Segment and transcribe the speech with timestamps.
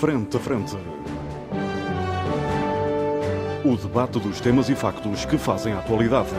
[0.00, 0.76] Frente a Frente.
[3.64, 6.30] O debate dos temas e factos que fazem a atualidade.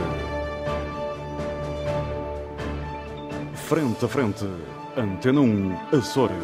[3.54, 4.46] Frente a Frente.
[4.98, 6.36] Antena 1, Açores.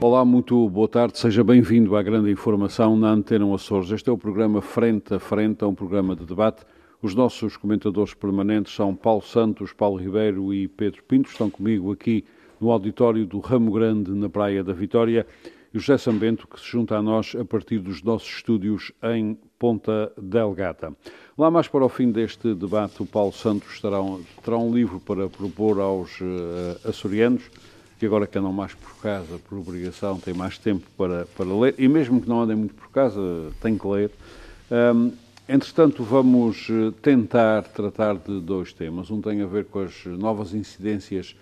[0.00, 3.90] Olá, muito boa tarde, seja bem-vindo à grande informação na Antena Açores.
[3.90, 6.64] Este é o programa Frente a Frente, é um programa de debate.
[7.02, 11.28] Os nossos comentadores permanentes são Paulo Santos, Paulo Ribeiro e Pedro Pinto.
[11.28, 12.24] Estão comigo aqui
[12.60, 15.26] no auditório do Ramo Grande, na Praia da Vitória,
[15.72, 20.12] e José Sambento, que se junta a nós a partir dos nossos estúdios em Ponta
[20.16, 20.94] Delgata.
[21.36, 24.98] Lá mais para o fim deste debate, o Paulo Santos terá um, terá um livro
[24.98, 27.50] para propor aos uh, açorianos,
[27.98, 31.74] que agora que andam mais por casa, por obrigação, têm mais tempo para, para ler,
[31.78, 33.20] e mesmo que não andem muito por casa,
[33.60, 34.10] têm que ler.
[34.70, 35.12] Um,
[35.48, 39.10] entretanto, vamos eh, tentar tratar de dois temas.
[39.10, 41.34] Um tem a ver com as novas incidências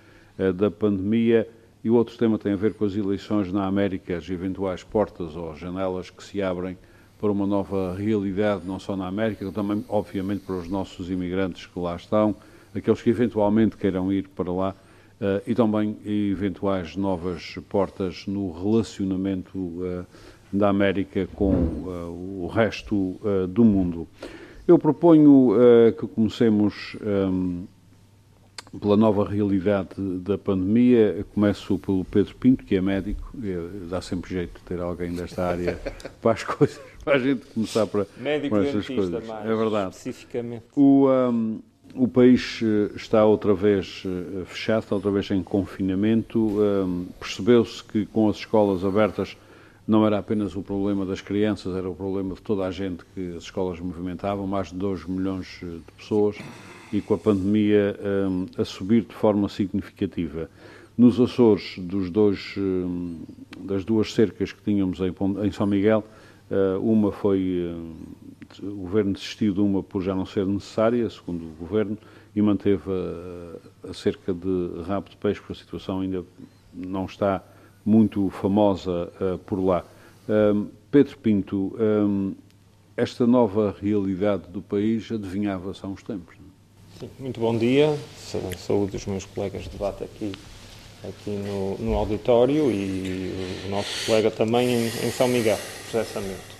[0.54, 1.48] da pandemia
[1.86, 5.36] e o outro tema tem a ver com as eleições na América, as eventuais portas
[5.36, 6.76] ou janelas que se abrem
[7.18, 11.78] para uma nova realidade, não só na América, também, obviamente, para os nossos imigrantes que
[11.78, 12.34] lá estão,
[12.74, 14.74] aqueles que eventualmente queiram ir para lá,
[15.20, 20.04] uh, e também eventuais novas portas no relacionamento uh,
[20.52, 24.06] da América com o resto do mundo.
[24.66, 25.50] Eu proponho
[25.98, 27.64] que comecemos um,
[28.80, 31.24] pela nova realidade da pandemia.
[31.34, 33.32] Começo pelo Pedro Pinto, que é médico,
[33.88, 35.78] dá sempre jeito de ter alguém desta área
[36.20, 39.24] para as coisas para a gente começar para, Médico para essas coisas.
[39.24, 39.94] Mais é verdade.
[39.94, 40.64] Especificamente.
[40.74, 41.60] O, um,
[41.94, 46.38] o país eh, está outra vez eh, fechado, está outra vez em confinamento.
[46.38, 49.36] Um, Percebeu-se que com as escolas abertas
[49.86, 53.36] não era apenas o problema das crianças, era o problema de toda a gente que
[53.36, 56.36] as escolas movimentavam, mais de 2 milhões eh, de pessoas,
[56.96, 60.50] e com a pandemia um, a subir de forma significativa.
[60.96, 63.20] Nos Açores, dos dois, um,
[63.60, 65.14] das duas cercas que tínhamos em,
[65.44, 66.04] em São Miguel,
[66.48, 71.44] Uh, uma foi, uh, o governo desistiu de uma por já não ser necessária, segundo
[71.44, 71.98] o governo,
[72.36, 76.24] e manteve a, a cerca de rabo de peixe, porque a situação ainda
[76.72, 77.42] não está
[77.84, 79.84] muito famosa uh, por lá.
[80.90, 82.34] Pedro Pinto, um,
[82.96, 86.35] esta nova realidade do país adivinhava-se há uns tempos.
[86.98, 87.94] Sim, muito bom dia,
[88.56, 90.32] saúde os meus colegas de debate aqui
[91.06, 95.58] aqui no, no auditório e o nosso colega também em, em São Miguel,
[95.92, 96.56] José Samento.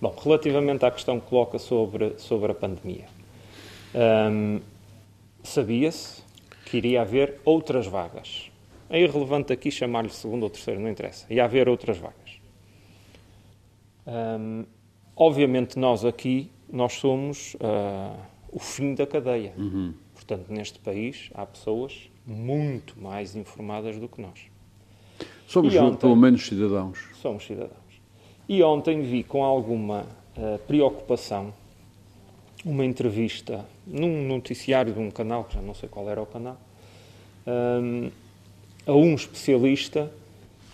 [0.00, 3.04] Bom, relativamente à questão que coloca sobre, sobre a pandemia,
[3.94, 4.60] hum,
[5.42, 6.22] sabia-se
[6.64, 8.50] que iria haver outras vagas.
[8.88, 11.26] É irrelevante aqui chamar-lhe segundo ou terceiro, não interessa.
[11.28, 12.40] Ia haver outras vagas.
[14.06, 14.64] Hum,
[15.14, 19.52] obviamente nós aqui, nós somos uh, o fim da cadeia.
[19.58, 19.92] Uhum.
[20.14, 24.40] Portanto, neste país há pessoas muito mais informadas do que nós.
[25.46, 26.98] Somos, ontem, pelo menos, cidadãos.
[27.20, 27.72] Somos cidadãos.
[28.48, 30.06] E ontem vi com alguma
[30.36, 31.52] uh, preocupação
[32.64, 36.58] uma entrevista num noticiário de um canal, que já não sei qual era o canal,
[37.46, 38.10] um,
[38.86, 40.10] a um especialista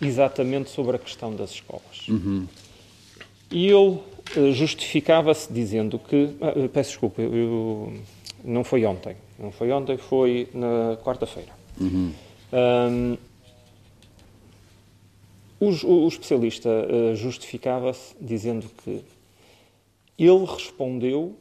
[0.00, 2.08] exatamente sobre a questão das escolas.
[2.08, 2.47] Uhum.
[3.50, 3.98] E ele
[4.52, 6.34] justificava-se dizendo que.
[6.41, 7.92] Uh, peço desculpa, eu, eu,
[8.44, 9.16] não foi ontem.
[9.38, 11.52] Não foi ontem, foi na quarta-feira.
[11.80, 12.12] Uhum.
[12.52, 13.16] Um,
[15.58, 19.04] o, o, especialista uh, justificava-se dizendo que
[20.18, 21.36] ele respondeu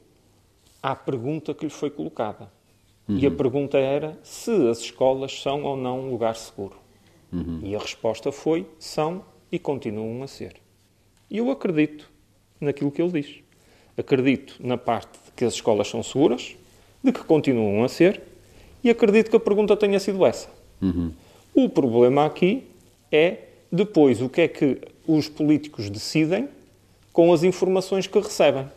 [0.82, 2.52] à pergunta que lhe foi colocada.
[3.08, 3.18] Uhum.
[3.18, 6.78] E a pergunta era se as escolas são ou não um lugar seguro.
[7.32, 7.60] Uhum.
[7.64, 10.56] E a resposta foi: são e continuam a ser.
[11.30, 12.10] E eu acredito
[12.60, 13.36] naquilo que ele diz.
[13.98, 16.56] Acredito na parte de que as escolas são seguras,
[17.04, 18.22] de que continuam a ser,
[18.84, 20.50] e acredito que a pergunta tenha sido essa.
[20.82, 21.12] Uhum.
[21.54, 22.64] O problema aqui
[23.12, 23.38] é
[23.72, 26.48] depois o que é que os políticos decidem
[27.12, 28.68] com as informações que recebem.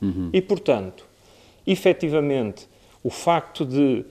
[0.00, 0.30] Uhum.
[0.32, 1.06] E, portanto,
[1.66, 2.68] efetivamente,
[3.02, 4.04] o facto de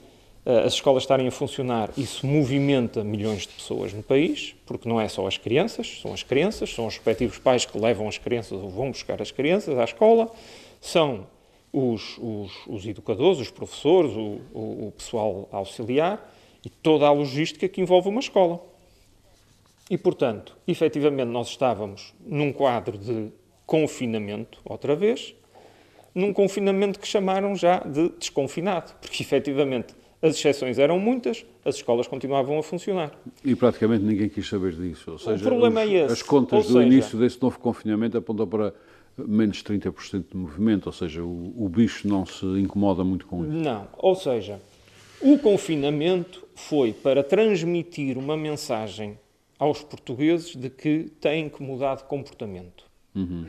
[0.46, 5.08] as escolas estarem a funcionar, isso movimenta milhões de pessoas no país, porque não é
[5.08, 8.70] só as crianças, são as crianças, são os respectivos pais que levam as crianças ou
[8.70, 10.32] vão buscar as crianças à escola,
[10.79, 11.28] são
[11.72, 16.34] os, os, os educadores, os professores, o, o, o pessoal auxiliar
[16.66, 18.59] e toda a logística que envolve uma escola.
[19.90, 23.32] E, portanto, efetivamente, nós estávamos num quadro de
[23.66, 25.35] confinamento, outra vez,
[26.16, 32.08] num confinamento que chamaram já de desconfinado, porque efetivamente as exceções eram muitas, as escolas
[32.08, 33.12] continuavam a funcionar.
[33.44, 35.12] E praticamente ninguém quis saber disso.
[35.12, 36.14] Ou seja, o problema os, é esse.
[36.14, 38.73] As contas ou do seja, início desse novo confinamento apontam para
[39.18, 43.53] menos 30% de movimento, ou seja, o, o bicho não se incomoda muito com isso.
[43.53, 44.59] Não, ou seja,
[45.20, 49.18] o confinamento foi para transmitir uma mensagem
[49.58, 52.85] aos portugueses de que têm que mudar de comportamento.
[53.16, 53.46] Uhum.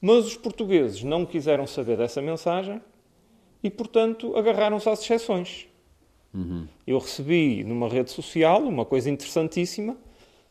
[0.00, 2.80] Mas os portugueses não quiseram saber dessa mensagem
[3.62, 5.66] e, portanto, agarraram-se às exceções.
[6.32, 6.66] Uhum.
[6.86, 9.96] Eu recebi numa rede social uma coisa interessantíssima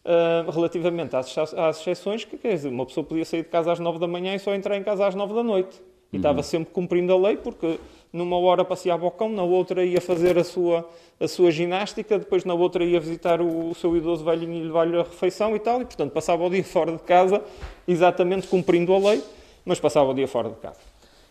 [0.06, 3.80] uh, relativamente às, às exceções, que quer dizer, uma pessoa podia sair de casa às
[3.80, 5.82] nove da manhã e só entrar em casa às nove da noite.
[6.12, 6.20] E uhum.
[6.20, 7.80] estava sempre cumprindo a lei, porque
[8.12, 10.88] numa hora passeava ao cão, na outra ia fazer a sua,
[11.20, 14.98] a sua ginástica, depois na outra ia visitar o, o seu idoso velhinho e levar-lhe
[14.98, 17.42] a refeição e tal, e portanto passava o dia fora de casa,
[17.88, 19.24] exatamente cumprindo a lei,
[19.64, 20.80] mas passava o dia fora de casa.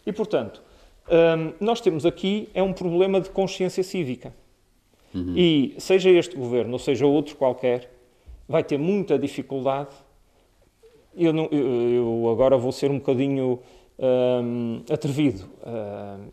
[0.06, 0.62] E portanto,
[1.10, 4.34] hum, nós temos aqui é um problema de consciência cívica.
[5.14, 5.34] Uhum.
[5.36, 7.90] E seja este governo ou seja outro qualquer,
[8.48, 9.94] vai ter muita dificuldade.
[11.16, 13.58] Eu, não, eu, eu agora vou ser um bocadinho
[14.90, 15.44] atrevido,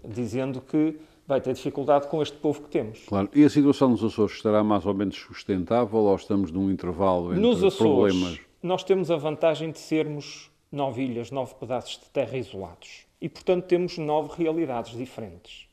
[0.08, 0.96] dizendo que
[1.28, 3.00] vai ter dificuldade com este povo que temos.
[3.08, 3.30] Claro.
[3.34, 7.42] E a situação nos Açores estará mais ou menos sustentável ou estamos num intervalo entre
[7.42, 8.40] nos Açores, problemas?
[8.62, 13.05] Nós temos a vantagem de sermos nove ilhas, nove pedaços de terra isolados.
[13.22, 15.68] E, portanto, temos nove realidades diferentes.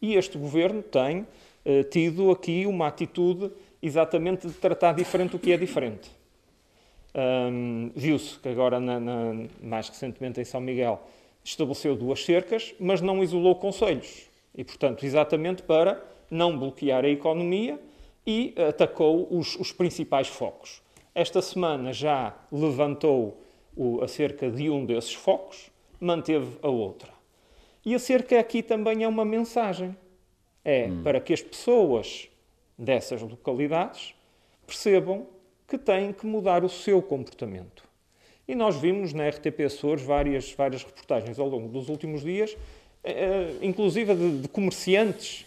[0.00, 3.50] E este governo tem uh, tido aqui uma atitude
[3.82, 6.10] exatamente de tratar diferente o que é diferente.
[7.14, 11.00] Um, Viu-se que agora, na, na, mais recentemente em São Miguel,
[11.42, 14.28] estabeleceu duas cercas, mas não isolou conselhos.
[14.54, 17.80] E, portanto, exatamente para não bloquear a economia
[18.26, 20.82] e atacou os, os principais focos.
[21.14, 23.42] Esta semana já levantou
[23.76, 25.69] o, a cerca de um desses focos,
[26.00, 27.10] manteve a outra.
[27.84, 29.96] E a cerca aqui também é uma mensagem.
[30.62, 31.02] É hum.
[31.02, 32.28] para que as pessoas
[32.76, 34.14] dessas localidades
[34.66, 35.26] percebam
[35.66, 37.84] que têm que mudar o seu comportamento.
[38.46, 42.56] E nós vimos na RTP Açores várias, várias reportagens ao longo dos últimos dias,
[43.04, 45.46] eh, eh, inclusive de, de comerciantes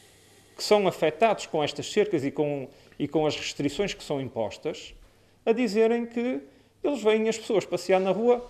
[0.55, 2.67] que são afetados com estas cercas e com,
[2.97, 4.95] e com as restrições que são impostas,
[5.45, 6.41] a dizerem que
[6.83, 8.49] eles veem as pessoas passear na rua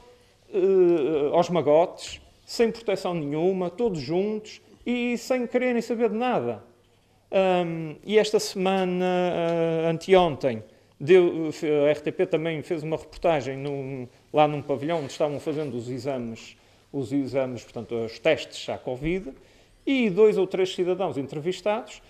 [0.53, 6.63] uh, aos magotes, sem proteção nenhuma, todos juntos e sem quererem saber de nada.
[7.31, 10.63] Um, e esta semana, uh, anteontem,
[10.99, 11.49] deu,
[11.87, 16.55] a RTP também fez uma reportagem num, lá num pavilhão onde estavam fazendo os exames,
[16.91, 19.33] os exames, portanto, os testes à Covid,
[19.85, 22.01] e dois ou três cidadãos entrevistados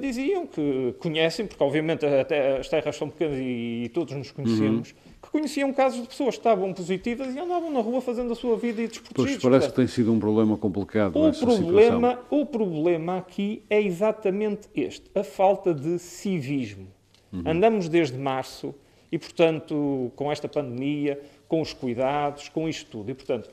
[0.00, 4.90] diziam que conhecem, porque obviamente até as terras são pequenas e, e todos nos conhecemos,
[4.90, 5.12] uhum.
[5.22, 8.56] que conheciam casos de pessoas que estavam positivas e andavam na rua fazendo a sua
[8.56, 9.40] vida e desprotegidos.
[9.40, 12.18] Pois parece que tem sido um problema complicado o problema, situação.
[12.30, 16.88] O problema aqui é exatamente este, a falta de civismo.
[17.32, 17.42] Uhum.
[17.46, 18.74] Andamos desde março
[19.12, 23.10] e, portanto, com esta pandemia, com os cuidados, com isto tudo.
[23.10, 23.48] E, portanto,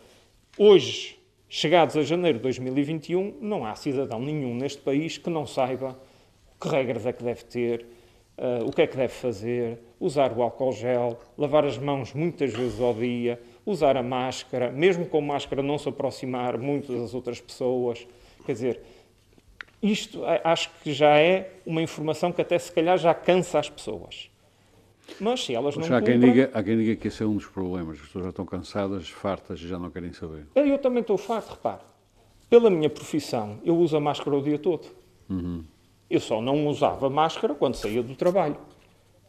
[0.58, 1.19] hoje,
[1.50, 6.00] chegados a janeiro de 2021, não há cidadão nenhum neste país que não saiba
[6.62, 7.86] que regras é que deve ter,
[8.38, 12.54] uh, o que é que deve fazer, usar o álcool gel, lavar as mãos muitas
[12.54, 17.40] vezes ao dia, usar a máscara, mesmo com máscara não se aproximar muito das outras
[17.40, 18.06] pessoas.
[18.46, 18.82] Quer dizer,
[19.82, 23.70] isto eh, acho que já é uma informação que até se calhar já cansa as
[23.70, 24.30] pessoas.
[25.20, 27.46] Mas se elas não há quem, diga, há quem diga que esse é um dos
[27.46, 28.00] problemas.
[28.00, 30.48] As pessoas já estão cansadas, fartas e já não querem saber.
[30.56, 31.82] Eu também estou farto, repare.
[32.50, 34.88] Pela minha profissão, eu uso a máscara o dia todo.
[35.30, 35.64] Uhum.
[36.10, 38.58] Eu só não usava máscara quando saía do trabalho.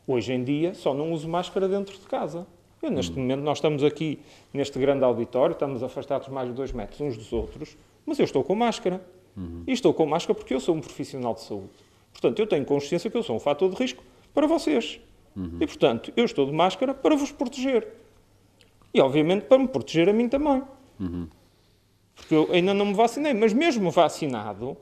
[0.07, 2.47] Hoje em dia, só não uso máscara dentro de casa.
[2.83, 3.23] Eu, neste uhum.
[3.23, 4.19] momento, nós estamos aqui
[4.53, 8.43] neste grande auditório, estamos afastados mais de dois metros uns dos outros, mas eu estou
[8.43, 9.05] com máscara.
[9.37, 9.65] Uhum.
[9.67, 11.71] E estou com máscara porque eu sou um profissional de saúde.
[12.13, 14.03] Portanto, eu tenho consciência que eu sou um fator de risco
[14.35, 15.01] para vocês.
[15.37, 15.59] Uhum.
[15.61, 17.87] E, portanto, eu estou de máscara para vos proteger.
[18.93, 20.63] E, obviamente, para me proteger a mim também.
[20.99, 21.29] Uhum.
[22.15, 24.77] Porque eu ainda não me vacinei, mas mesmo vacinado,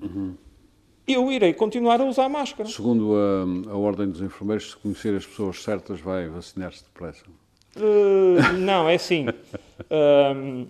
[0.00, 0.34] uhum.
[1.06, 2.68] eu irei continuar a usar máscara.
[2.68, 7.24] Segundo a, a Ordem dos Enfermeiros, se conhecer as pessoas certas, vai vacinar-se depressa.
[7.76, 9.26] Uh, não, é assim.
[9.28, 10.66] uh,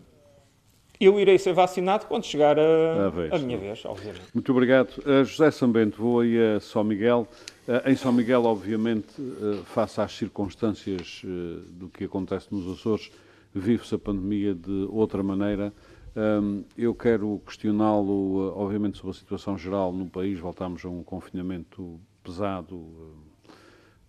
[1.01, 4.25] eu irei ser vacinado quando chegar a, a, vez, a minha vez, obviamente.
[4.35, 4.91] Muito obrigado.
[4.99, 7.29] Uh, José Sambento, vou aí a São Miguel.
[7.69, 13.13] Eh, em São Miguel, obviamente, eh, face às circunstâncias eh, do que acontece nos Açores,
[13.55, 15.71] vive-se a pandemia de outra maneira.
[16.17, 20.39] Ehm, eu quero questioná-lo, obviamente, sobre a situação geral no país.
[20.39, 23.15] Voltámos a um confinamento pesado,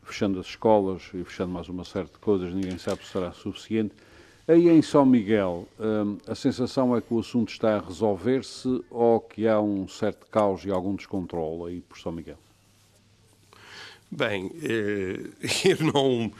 [0.03, 3.93] fechando as escolas e fechando mais uma série de coisas, ninguém sabe se será suficiente.
[4.49, 9.19] Aí em São Miguel, ehm, a sensação é que o assunto está a resolver-se ou
[9.19, 12.37] que há um certo caos e algum descontrole aí por São Miguel?
[14.09, 15.29] Bem, eh,
[15.69, 16.31] eu não,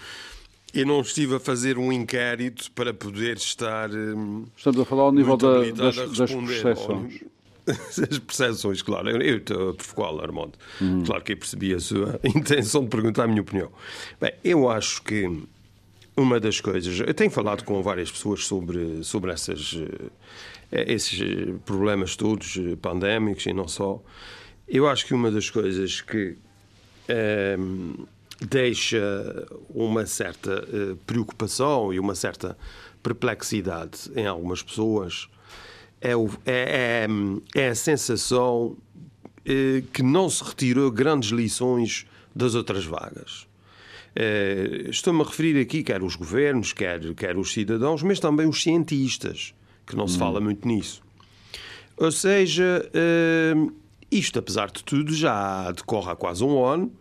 [0.74, 3.92] eu não estive a fazer um inquérito para poder estar.
[3.92, 7.24] Hum, Estamos a falar ao nível da, das, das percepções.
[7.68, 9.22] as percepções, claro.
[9.22, 10.54] Eu estou a provocar Armando.
[10.82, 11.04] Hum.
[11.06, 13.70] Claro que eu percebi a sua intenção de perguntar a minha opinião.
[14.20, 15.44] Bem, eu acho que
[16.20, 17.00] uma das coisas.
[17.00, 19.80] Eu tenho falado com várias pessoas sobre, sobre essas,
[20.72, 21.20] eh, esses
[21.66, 24.02] problemas todos eh, pandémicos e não só.
[24.68, 26.38] Eu acho que uma das coisas que
[27.08, 27.94] ehm,
[28.42, 30.64] deixa uma certa
[31.08, 32.58] preocupação e uma certa
[33.02, 35.28] perplexidade em algumas pessoas
[36.00, 37.08] é, o, é,
[37.56, 38.78] é, é a sensação
[39.92, 43.49] que não se retirou grandes lições das outras vagas.
[44.20, 48.62] Uh, Estou-me a referir aqui quer os governos, quer, quer os cidadãos, mas também os
[48.62, 49.54] cientistas,
[49.88, 50.08] que não hum.
[50.08, 51.02] se fala muito nisso.
[51.96, 52.90] Ou seja,
[54.10, 56.92] isto, apesar de tudo, já decorre há quase um ano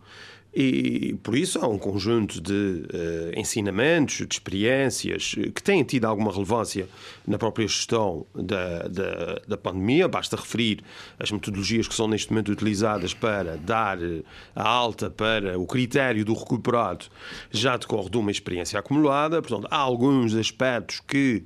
[0.53, 6.05] e por isso há um conjunto de uh, ensinamentos, de experiências eh, que têm tido
[6.05, 6.89] alguma relevância
[7.27, 10.07] na própria gestão da, da, da, pandemia.
[10.07, 10.83] Basta referir
[11.19, 14.23] as metodologias que são neste momento utilizadas para dar eh,
[14.55, 17.05] a alta para o critério do recuperado,
[17.51, 19.43] já decorre de uma experiência acumulada.
[19.43, 21.43] Portanto, há alguns aspectos que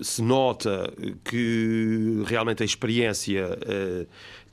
[0.00, 0.92] se nota
[1.24, 3.58] que realmente a experiência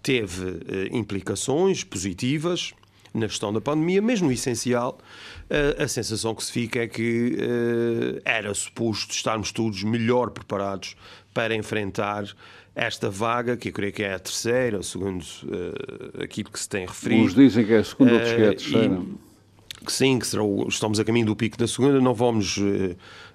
[0.01, 0.57] teve uh,
[0.91, 2.73] implicações positivas
[3.13, 4.97] na gestão da pandemia, mas no essencial
[5.77, 7.35] a sensação que se fica é que
[8.23, 10.95] era suposto estarmos todos melhor preparados
[11.33, 12.23] para enfrentar
[12.73, 15.25] esta vaga, que eu creio que é a terceira, segundo
[16.23, 17.23] aquilo que se tem referido.
[17.25, 19.01] Uns dizem que é a segunda, outros que é a terceira.
[19.81, 22.57] E, que sim, que será estamos a caminho do pico da segunda, não vamos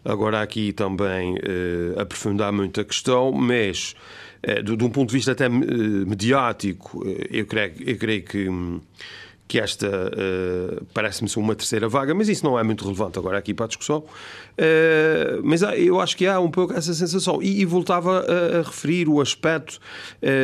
[0.06, 3.96] agora aqui também uh, aprofundar muito a questão, mas uh,
[4.62, 8.46] de, de, um ponto de vista até uh, mediático, eu creio, eu creio que,
[9.48, 9.88] que esta
[10.94, 13.68] parece-me ser uma terceira vaga, mas isso não é muito relevante agora aqui para a
[13.68, 14.04] discussão.
[15.42, 17.42] mas eu acho que há um pouco essa sensação.
[17.42, 19.80] E, e voltava a, a, referir o aspecto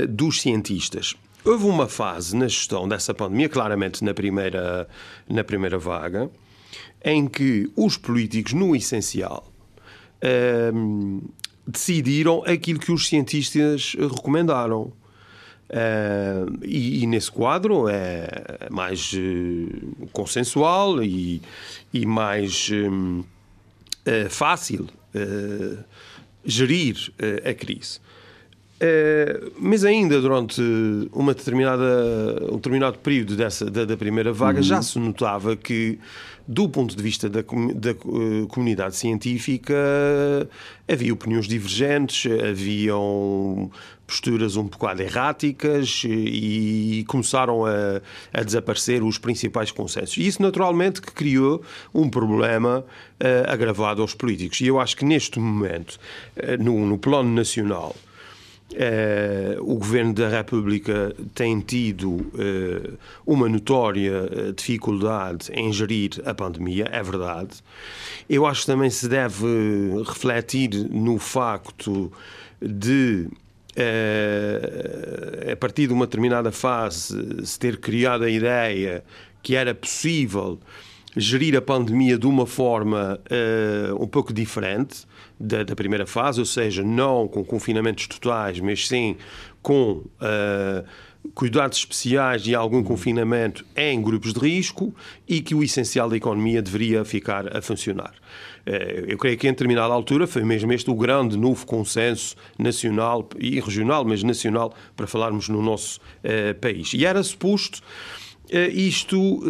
[0.09, 1.15] dos cientistas.
[1.45, 4.89] Houve uma fase na gestão dessa pandemia, claramente na primeira,
[5.29, 6.31] na primeira vaga,
[7.05, 9.53] em que os políticos, no essencial,
[11.66, 14.92] decidiram aquilo que os cientistas recomendaram.
[15.71, 18.28] Uh, e, e, nesse quadro é
[18.71, 21.40] mais uh, consensual e,
[21.95, 23.25] e mais uh,
[24.28, 24.87] fácil
[26.45, 27.12] gerir
[27.49, 28.00] a crise.
[29.59, 30.61] mas ainda durante
[31.12, 34.64] uma determinada, um determinado período dessa, da, da primeira vaga uhum.
[34.64, 35.99] já se notava que
[36.47, 39.75] do ponto de vista da, da uh, comunidade científica,
[40.89, 43.71] havia opiniões divergentes, haviam
[44.07, 50.19] posturas um bocado erráticas e começaram a, a desaparecer os principais consensos.
[50.19, 51.63] E isso, naturalmente, que criou
[51.95, 54.61] um problema uh, agravado aos políticos.
[54.61, 55.99] E eu acho que neste momento,
[56.37, 57.97] uh, no, no plano nacional,
[59.61, 66.88] o Governo da República tem tido uh, uma notória eh, dificuldade em gerir a pandemia,
[66.91, 67.62] é verdade.
[68.29, 69.47] Eu acho que também se deve
[70.07, 72.12] refletir no facto
[72.61, 73.29] de,
[75.50, 79.05] a partir de uma determinada fase, se ter criado a ideia
[79.43, 80.59] que era possível
[81.16, 83.21] gerir a pandemia de uma forma
[83.99, 85.07] um pouco diferente
[85.38, 89.16] da, da, primeira fase, ou seja, não com confinamentos totais, mas sim
[89.61, 90.85] com uh,
[91.35, 94.95] cuidados especiais e algum confinamento em grupos de risco
[95.26, 98.12] e que o essencial da economia deveria ficar a funcionar.
[98.66, 103.28] Uh, eu creio que em determinada altura foi mesmo este o grande novo consenso nacional
[103.38, 106.92] e regional, mas nacional, para falarmos no nosso uh, país.
[106.92, 107.81] E era suposto
[108.73, 109.43] isto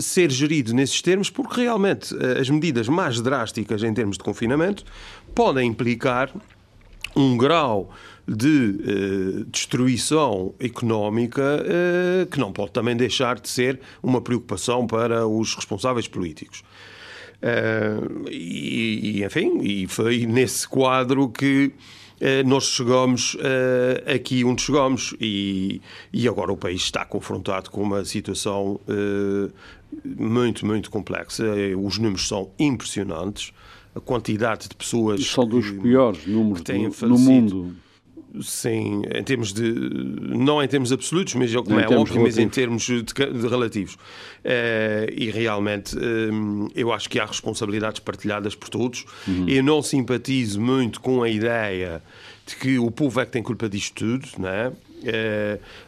[0.00, 4.84] ser gerido nesses termos, porque realmente as medidas mais drásticas em termos de confinamento
[5.34, 6.30] podem implicar
[7.16, 7.90] um grau
[8.26, 15.26] de eh, destruição económica eh, que não pode também deixar de ser uma preocupação para
[15.26, 16.62] os responsáveis políticos.
[17.42, 21.72] Uh, e, e, enfim, e foi nesse quadro que
[22.46, 25.80] nós chegamos uh, aqui onde chegamos e,
[26.12, 28.80] e agora o país está confrontado com uma situação
[30.04, 31.44] muito, muito complexa.
[31.78, 33.52] Os números são impressionantes
[33.94, 35.24] a quantidade de pessoas.
[35.26, 37.76] São dos piores números do, no mundo.
[38.42, 39.72] Sim, em termos de.
[39.72, 43.94] Não em termos absolutos, mas como é óbvio, mas em termos de, de relativos.
[43.94, 49.04] Uh, e realmente uh, eu acho que há responsabilidades partilhadas por todos.
[49.26, 49.48] Uhum.
[49.48, 52.02] Eu não simpatizo muito com a ideia
[52.46, 54.72] de que o povo é que tem culpa disto tudo, não é?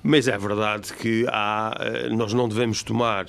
[0.03, 1.75] Mas é verdade que há,
[2.11, 3.27] nós não devemos tomar.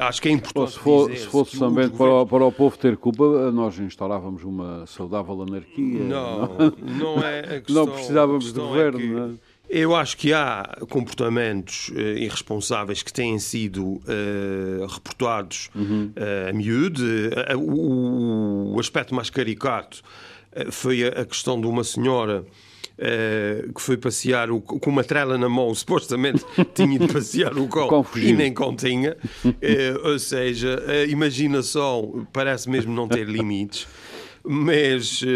[0.00, 0.72] acho que é importante.
[0.72, 1.96] se, for, se fosse também governo...
[1.96, 6.00] para, o, para o povo ter culpa, nós instaurávamos uma saudável anarquia.
[6.04, 7.60] Não, não, não é.
[7.60, 8.98] Questão, não precisávamos de governo.
[8.98, 9.34] É que...
[9.42, 9.56] é?
[9.68, 16.12] Eu acho que há comportamentos uh, irresponsáveis que têm sido uh, reportados uhum.
[16.16, 17.02] uh, a miúdo.
[17.58, 20.02] O, o, aspecto mais caricato
[20.70, 22.44] foi a, a, questão de uma senhora
[23.74, 28.04] que foi passear o, com uma trela na mão, supostamente tinha de passear o cão
[28.16, 29.16] e nem continha.
[30.04, 33.86] ou seja, a imaginação parece mesmo não ter limites
[34.48, 35.26] mas uh,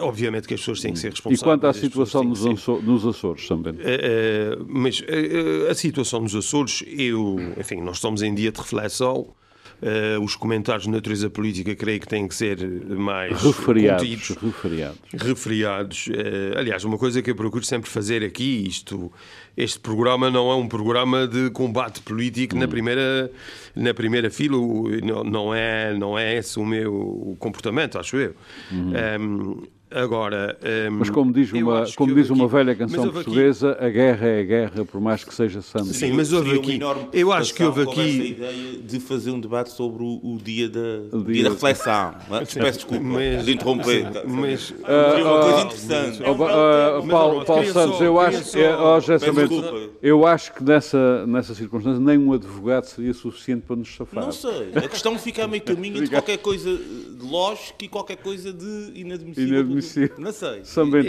[0.00, 1.40] obviamente que as pessoas têm que ser responsáveis.
[1.40, 2.82] E quanto à situação nos, ser...
[2.82, 3.74] nos, Açores também?
[3.74, 5.02] Uh, uh, mas
[5.70, 9.28] a situação nos Açores, eu, enfim, nós estamos em dia de reflexão.
[9.82, 12.56] Uh, os comentários de natureza política creio que têm que ser
[12.88, 14.02] mais referiados.
[14.02, 14.98] Contidos, referiados.
[15.12, 16.06] referiados.
[16.06, 19.10] Uh, aliás, uma coisa que eu procuro sempre fazer aqui, isto,
[19.56, 22.60] este programa não é um programa de combate político hum.
[22.60, 23.32] na, primeira,
[23.74, 24.56] na primeira fila,
[25.02, 28.36] não, não, é, não é esse o meu comportamento, acho eu.
[28.72, 28.92] Hum.
[29.20, 29.62] Um,
[29.94, 30.56] Agora,
[30.90, 34.26] um, mas como diz uma, como diz uma aqui, velha canção portuguesa, aqui, a guerra
[34.26, 35.92] é a guerra, por mais que seja santa.
[35.92, 36.80] Sim, mas houve aqui.
[37.12, 38.00] Eu acho que houve aqui.
[38.00, 40.80] a ideia de fazer um debate sobre o, o dia da,
[41.12, 42.14] o dia, dia da reflexão.
[42.46, 44.06] Sim, Peço desculpa mas, de interromper.
[44.26, 46.22] Mas, uh, uma coisa ah, interessante.
[46.22, 52.00] Uh, uh, Paulo, Paulo Santos, eu acho, só, é, eu acho que nessa, nessa circunstância
[52.00, 54.24] nenhum advogado seria suficiente para nos safar.
[54.24, 54.70] Não sei.
[54.74, 58.92] A questão fica a meio caminho entre qualquer coisa de lógico e qualquer coisa de
[58.94, 59.81] inadmissível.
[59.82, 60.62] Inadmissível não sei.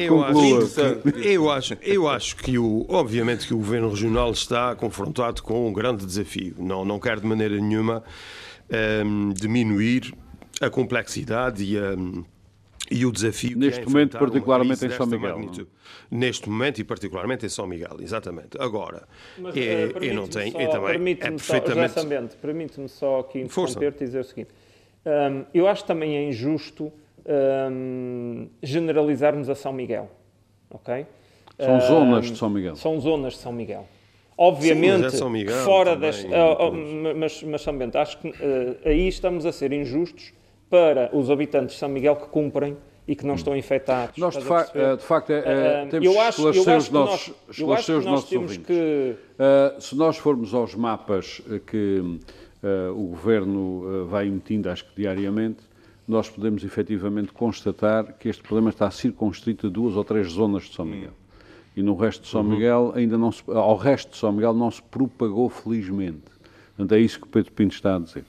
[0.07, 5.41] eu Acho, eu, acho, eu acho que, o, obviamente, que o governo regional está confrontado
[5.41, 6.55] com um grande desafio.
[6.57, 8.03] Não, não quero de maneira nenhuma
[9.05, 10.13] um, diminuir
[10.61, 11.95] a complexidade e a.
[12.91, 15.39] E o desafio Neste é momento, particularmente em São Miguel.
[16.11, 18.57] Neste momento e particularmente em São Miguel, exatamente.
[18.59, 20.51] Agora, Mas, é, eu não tenho.
[20.51, 21.93] Só, eu também, é perfeitamente.
[21.93, 24.49] Só, permite-me só aqui interromper-te e dizer o seguinte:
[25.05, 26.91] um, eu acho também é injusto
[27.25, 30.09] um, generalizarmos a São Miguel.
[30.69, 31.05] Ok?
[31.59, 32.75] São um, zonas de São Miguel.
[32.75, 33.85] São zonas de São Miguel.
[34.37, 36.27] Obviamente, Sim, mas é fora desta.
[36.27, 38.33] Uh, uh, mas, mas São Bento, acho que uh,
[38.83, 40.33] aí estamos a ser injustos
[40.69, 42.75] para os habitantes de São Miguel que cumprem
[43.07, 44.17] e que não estão infectados.
[44.17, 47.57] Nós, de, fa eh, de facto, é, temos eu acho, que esclarecer os nossos, nós,
[47.57, 48.65] esclarecer os nossos ouvintes.
[48.65, 49.15] Que...
[49.77, 52.01] se nós formos aos mapas que
[52.95, 55.63] o Governo vai emitindo, acho que diariamente,
[56.07, 60.75] nós podemos efetivamente constatar que este problema está circunscrito a duas ou três zonas de
[60.75, 61.13] São Miguel.
[61.75, 62.49] E no resto de São uhum.
[62.49, 66.21] Miguel, ainda não se, ao resto de São Miguel não se propagou felizmente.
[66.75, 68.25] Portanto, é isso que o Pedro Pinto está a dizer.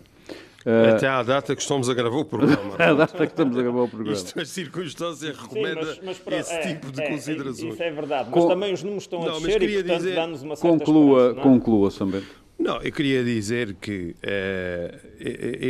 [0.64, 2.74] Uh, Até à data que estamos a gravar o programa.
[2.78, 4.16] à data que estamos a gravar o programa.
[4.16, 7.74] Isto, a circunstância recomenda Sim, mas, mas, esse é, tipo de é, considerações.
[7.74, 8.48] Isso é verdade, mas Com...
[8.48, 10.14] também os números estão a não, descer e, portanto, dizer...
[10.14, 11.58] dá-nos uma certa conclua, esperança, não é?
[11.58, 12.43] Conclua, Sambento.
[12.58, 14.94] Não, eu queria dizer que eh,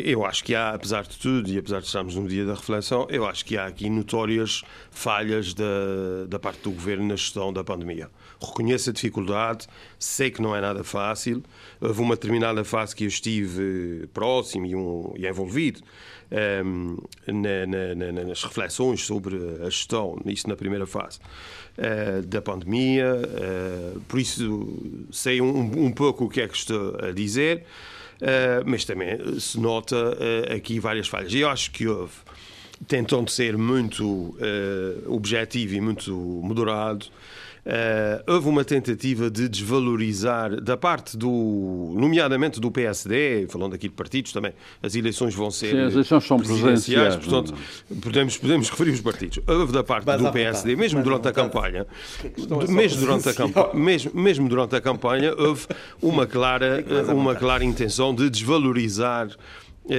[0.05, 3.07] eu acho que há, apesar de tudo, e apesar de estarmos no dia da reflexão,
[3.11, 7.65] eu acho que há aqui notórias falhas da, da parte do governo na gestão da
[7.65, 8.11] pandemia.
[8.45, 9.67] Reconheço a dificuldade,
[9.99, 11.43] sei que não é nada fácil.
[11.81, 15.81] Houve uma determinada fase que eu estive próximo e, um, e envolvido
[16.65, 21.19] um, ehm, na, na, nas reflexões sobre a gestão, isto na primeira fase.
[21.77, 26.97] Uh, da pandemia, uh, por isso sei um, um, pouco o que é que estou
[27.03, 27.65] a dizer,
[28.21, 30.17] uh, mas também se nota
[30.55, 31.35] aqui várias falhas.
[31.35, 32.13] Eu acho que houve,
[32.87, 34.37] tentando ser muito
[35.07, 37.07] objetivo e muito moderado,
[37.65, 43.95] Uh, houve uma tentativa de desvalorizar da parte do, nomeadamente do PSD, falando aqui de
[43.95, 47.55] partidos também, as eleições vão ser Sim, as eleições são presidenciais, portanto,
[48.03, 49.41] podemos, podemos referir os partidos.
[49.47, 51.87] Houve da parte do PSD, mesmo durante a campanha,
[52.69, 55.67] mesmo durante a campanha, mesmo, mesmo durante a campanha, houve
[56.03, 59.29] uma clara, uma clara intenção de desvalorizar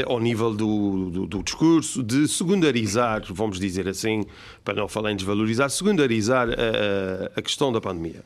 [0.08, 4.26] ao nível do, do, do, discurso, de secundarizar, vamos dizer assim,
[4.63, 8.24] para não falar em desvalorizar, secundarizar a, a questão da pandemia.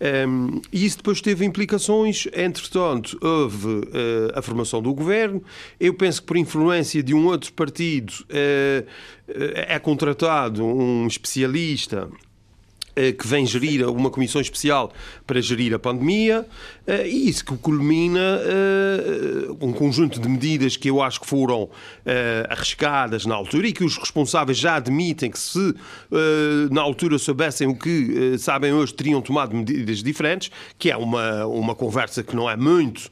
[0.00, 5.42] Um, ehm, e isso depois teve implicações, entretanto, houve uh, a formação do governo.
[5.78, 8.86] Eu penso que por influência de um outro partido uh,
[9.28, 12.33] é contratado um especialista eh,
[13.18, 14.92] que vem gerir uma comissão especial
[15.26, 16.46] para gerir a pandemia
[16.86, 21.68] eh, e isso que culmina eh, um conjunto de medidas que eu acho que foram
[22.48, 25.74] arriscadas na altura e que os responsáveis já admitem que se
[26.70, 31.74] na altura soubessem o que sabem hoje teriam tomado medidas diferentes, que é uma, uma
[31.74, 33.10] conversa que não é muito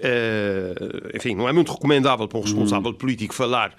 [0.00, 3.76] Uh, enfim, não é muito recomendável para um responsável político falar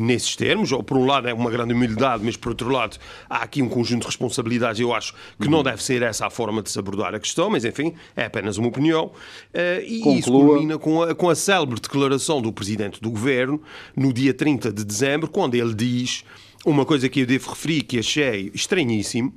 [0.00, 2.96] nesses termos, ou por um lado é uma grande humildade, mas por outro lado
[3.28, 4.80] há aqui um conjunto de responsabilidades.
[4.80, 7.64] Eu acho que não deve ser essa a forma de se abordar a questão, mas
[7.66, 9.06] enfim, é apenas uma opinião.
[9.52, 10.18] Uh, e Conclua.
[10.18, 13.60] isso culmina com a, com a célebre declaração do Presidente do Governo,
[13.94, 16.24] no dia 30 de dezembro, quando ele diz
[16.64, 19.32] uma coisa que eu devo referir que achei estranhíssimo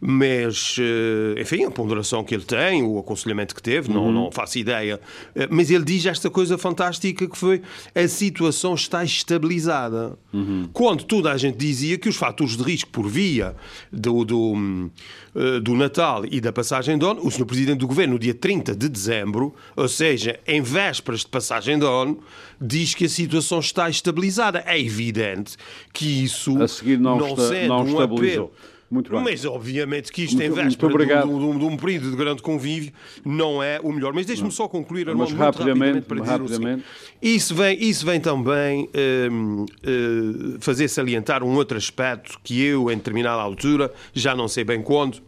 [0.00, 4.12] mas, eh, enfim, a ponderação que ele tem, o aconselhamento que teve, não, uhum.
[4.12, 5.00] não faço ideia.
[5.34, 7.62] Eh, mas ele diz esta coisa fantástica que foi
[7.94, 10.18] a situação está estabilizada.
[10.32, 10.68] Uhum.
[10.72, 13.56] Quando toda a gente dizia que os fatores de risco por via
[13.90, 14.90] do, do,
[15.34, 17.46] eh, do Natal e da passagem de ano, o Sr.
[17.46, 21.86] Presidente do Governo, no dia 30 de dezembro, ou seja, em vésperas de passagem de
[21.86, 22.18] ano,
[22.60, 24.62] diz que a situação está estabilizada.
[24.66, 25.56] É evidente
[25.92, 28.44] que isso a seguir não, não está, sendo não um estabilizou.
[28.44, 29.20] Apelo, muito bem.
[29.20, 32.92] Mas obviamente que isto muito, em véspera de, de, de, um período de grande convívio
[33.24, 34.12] não é o melhor.
[34.12, 36.84] Mas deixe-me só concluir, Mas rapidamente, rapidamente, para dizer rapidamente.
[37.20, 38.88] Isso vem, isso vem também
[39.30, 44.48] um, uh, eh, fazer salientar um outro aspecto que eu, em determinada altura, já não
[44.48, 45.20] sei bem quando,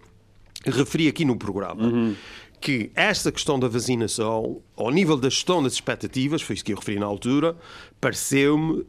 [0.64, 1.85] referi aqui no programa.
[1.85, 2.14] Uhum
[2.61, 6.77] que esta questão da vacinação, ao nível da gestão das expectativas, foi isso que eu
[6.77, 7.57] referi na altura,
[8.01, 8.85] pareceu-me uh,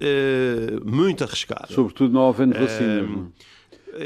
[0.86, 1.71] muito arriscado.
[1.73, 3.03] Sobretudo não havendo vacina.
[3.03, 3.32] Uh,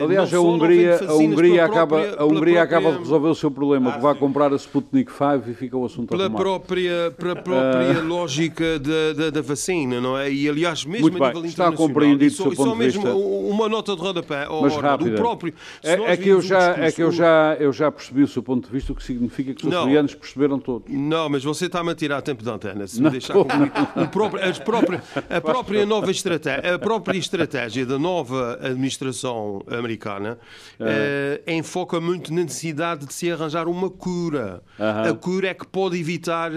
[0.02, 3.90] Aliás, a Hungria, a Hungria, acaba, própria, a Hungria acaba de resolver o seu problema,
[3.90, 6.42] ah, que vai comprar a Sputnik 5 e fica o assunto pela arrumado.
[6.42, 8.08] própria Pela própria uh...
[8.08, 10.32] lógica da, da, da, vacina, não é?
[10.32, 13.02] E, aliás, mesmo Muito a nível bem, está compreendido do seu ponto de vista.
[13.02, 15.12] mesmo uma nota de rodapé, Mas rápida.
[15.12, 15.54] do próprio...
[15.84, 18.66] É, é, que eu já, é que eu já, eu já percebi o seu ponto
[18.66, 20.90] de vista, o que significa que os açorianos perceberam todos.
[20.90, 23.72] Não, mas você está-me a tirar tempo de antena, se me deixar concluir.
[23.96, 30.40] O próprio, a própria, a própria nova estratégia, a própria estratégia da nova administração americana
[30.80, 31.42] é.
[31.48, 34.62] uh, enfoca muito na necessidade de se arranjar uma cura.
[34.80, 35.12] Uhum.
[35.12, 36.56] A cura é que pode evitar uh,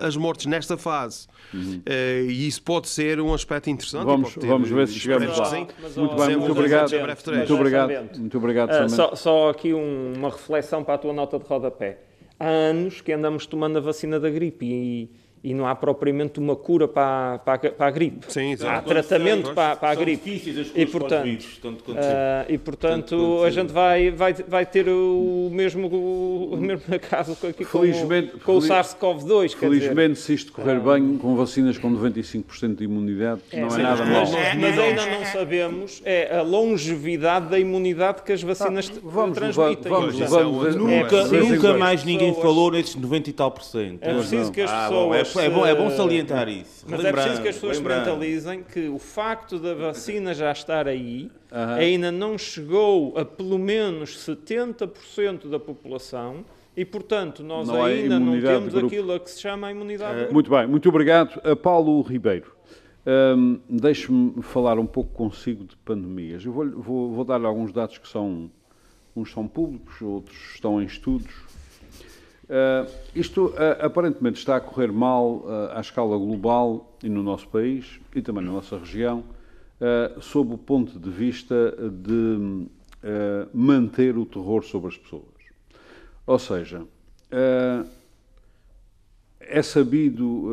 [0.00, 1.26] as mortes nesta fase.
[1.52, 1.82] Uhum.
[1.86, 4.04] Uh, e isso pode ser um aspecto interessante.
[4.04, 5.50] Vamos, ter, vamos ver se chegamos lá.
[5.96, 6.90] muito bem, muito obrigado.
[6.90, 8.18] Muito obrigado.
[8.18, 8.88] Muito obrigado.
[8.88, 11.98] só, só aqui um, uma reflexão para a tua nota de rodapé.
[12.38, 15.10] Há anos que andamos tomando a vacina da gripe e
[15.42, 18.32] e não há propriamente uma cura para, para, para a gripe.
[18.32, 20.68] Sim, há tratamento para, para a gripe.
[20.74, 21.94] e portanto, vírus, tanto uh,
[22.48, 27.80] e portanto a gente vai, vai, vai ter o mesmo, o mesmo caso aqui com,
[27.80, 29.54] felizmente, com o SARS-CoV-2.
[29.54, 34.04] Felizmente, se isto correr bem, com vacinas com 95% de imunidade, é, não é nada
[34.04, 34.24] mal.
[34.58, 39.90] Mas, ainda não sabemos é a longevidade da imunidade que as vacinas ah, vamos, transmitem.
[39.90, 44.02] Vamos, vamos, vamos, nunca, nunca mais ninguém falou nesses 90 e tal por cento.
[44.02, 44.88] É preciso que as ah,
[45.36, 46.84] é, bom, é bom salientar isso.
[46.88, 47.98] Mas lembrando, é preciso que as pessoas lembrando.
[47.98, 51.74] mentalizem que o facto da vacina já estar aí uhum.
[51.74, 56.44] ainda não chegou a pelo menos 70% da população
[56.76, 60.30] e, portanto, nós não ainda não temos aquilo a que se chama a imunidade.
[60.30, 61.40] Uh, muito bem, muito obrigado.
[61.42, 62.52] A Paulo Ribeiro.
[63.04, 66.44] Um, Deixe-me falar um pouco consigo de pandemias.
[66.44, 68.50] Eu vou, vou, vou dar alguns dados que são,
[69.16, 71.34] uns são públicos, outros estão em estudos.
[72.48, 77.46] Uh, isto uh, aparentemente está a correr mal uh, à escala global e no nosso
[77.48, 79.22] país e também na nossa região,
[80.20, 82.66] sob o ponto de vista de
[83.54, 85.22] manter o terror sobre as pessoas.
[86.26, 86.84] Ou seja,
[89.38, 90.50] é sabido,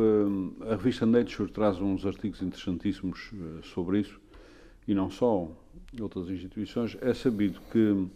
[0.70, 3.32] a revista Nature traz uns artigos interessantíssimos
[3.74, 4.20] sobre isso,
[4.86, 5.50] e não só,
[6.00, 8.06] outras instituições, é sabido que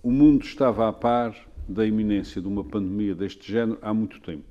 [0.00, 1.34] o mundo estava a par
[1.70, 4.44] da iminência de uma pandemia deste género há muito tempo.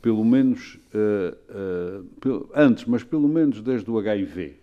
[0.00, 4.54] Pelo menos, uh, uh, antes, mas pelo menos desde o HIV.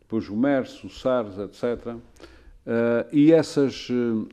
[0.00, 1.94] Depois o MERS, o SARS, etc.
[1.94, 2.00] Uh,
[3.12, 3.88] e essas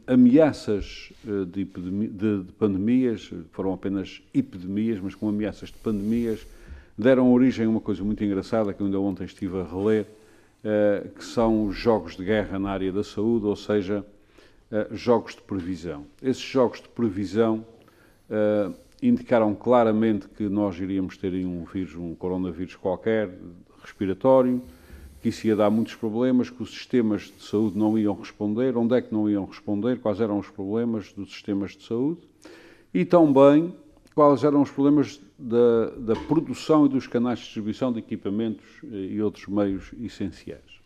[0.08, 1.12] ameaças
[1.52, 6.45] de, epidemia, de, de, pandemias, foram apenas epidemias, mas com ameaças de pandemias,
[6.98, 10.06] deram origem a uma coisa muito engraçada que ainda ontem estive a reler,
[11.15, 14.06] que são os jogos de guerra na área da saúde, ou seja,
[14.71, 16.06] uh, jogos de previsão.
[16.21, 17.65] Esses jogos de previsão
[18.30, 23.30] uh, indicaram claramente que nós iríamos ter um vírus, um coronavírus qualquer,
[23.82, 24.62] respiratório,
[25.21, 28.95] que isso ia dar muitos problemas, que os sistemas de saúde não iam responder, onde
[28.95, 32.21] é que não iam responder, quais eram os problemas dos sistemas de saúde
[32.93, 33.73] e também
[34.13, 39.13] quais eram os problemas da, da produção e dos canais de distribuição de equipamentos eh,
[39.13, 40.80] e outros meios essenciais.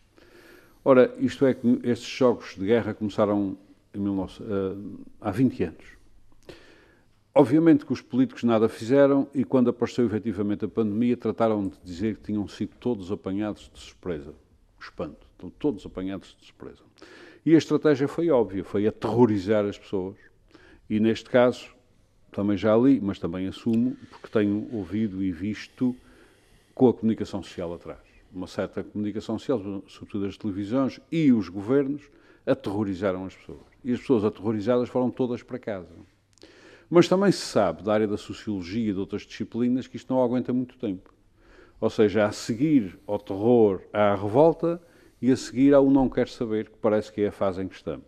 [0.83, 3.55] Ora, isto é que estes jogos de guerra começaram
[3.93, 5.99] 19, uh, há 20 anos.
[7.33, 12.17] Obviamente que os políticos nada fizeram e quando apareceu efetivamente a pandemia trataram de dizer
[12.17, 14.33] que tinham sido todos apanhados de surpresa.
[14.79, 15.27] Espanto.
[15.33, 16.83] Estão todos apanhados de surpresa.
[17.45, 20.17] E a estratégia foi óbvia, foi aterrorizar as pessoas.
[20.89, 21.69] E neste caso,
[22.31, 25.95] também já li, mas também assumo, porque tenho ouvido e visto
[26.75, 27.99] com a comunicação social atrás.
[28.33, 32.01] Uma certa comunicação social, sobretudo as televisões e os governos,
[32.45, 33.68] aterrorizaram as pessoas.
[33.83, 35.93] E as pessoas aterrorizadas foram todas para casa.
[36.89, 40.23] Mas também se sabe, da área da sociologia e de outras disciplinas, que isto não
[40.23, 41.13] aguenta muito tempo.
[41.79, 44.81] Ou seja, a seguir ao terror, à revolta,
[45.21, 47.75] e a seguir ao não quer saber, que parece que é a fase em que
[47.75, 48.07] estamos.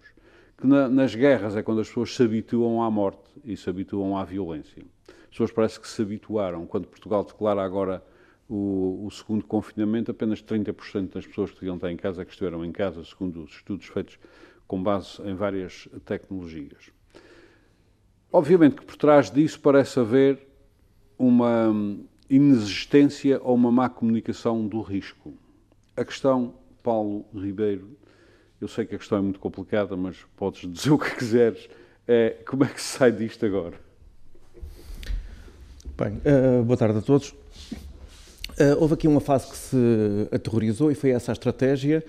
[0.57, 4.17] Que na, nas guerras é quando as pessoas se habituam à morte e se habituam
[4.17, 4.83] à violência.
[5.07, 6.65] As pessoas parece que se habituaram.
[6.65, 8.03] Quando Portugal declara agora
[8.49, 12.63] o, o segundo confinamento, apenas 30% das pessoas que deviam estar em casa que estiveram
[12.65, 14.17] em casa, segundo os estudos feitos
[14.71, 16.91] com base em várias tecnologias.
[18.31, 20.39] Obviamente que por trás disso parece haver
[21.19, 21.75] uma
[22.29, 25.33] inexistência ou uma má comunicação do risco.
[25.97, 27.97] A questão Paulo Ribeiro,
[28.61, 31.69] eu sei que a questão é muito complicada, mas podes dizer o que quiseres.
[32.07, 33.77] É, como é que se sai disto agora?
[35.97, 37.31] Bem, uh, boa tarde a todos.
[37.31, 42.01] Uh, houve aqui uma fase que se aterrorizou e foi essa a estratégia.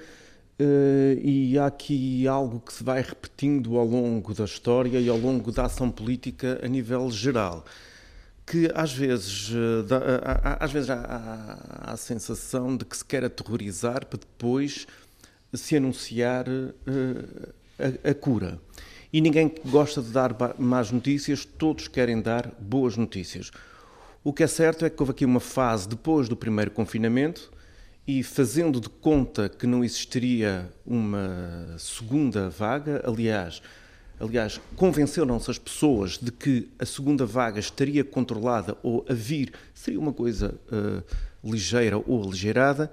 [0.63, 5.17] Uh, e há aqui algo que se vai repetindo ao longo da história e ao
[5.17, 7.65] longo da ação política a nível geral
[8.47, 13.25] que às vezes, eh, dá, às vezes há, há, a sensação de que se quer
[13.25, 14.87] aterrorizar para depois
[15.55, 18.59] se anunciar uh, a, a, cura.
[19.13, 23.51] E ninguém gosta de dar más notícias, todos querem dar boas notícias.
[24.25, 27.51] O que é certo é que houve aqui uma fase depois do primeiro confinamento
[28.07, 33.63] e fazendo de conta que não existiria uma segunda vaga, aliás,
[34.23, 39.99] Aliás, convenceram-se as pessoas de que a segunda vaga estaria controlada ou a vir seria
[39.99, 41.03] uma coisa uh,
[41.43, 42.89] ligeira ou aligeirada.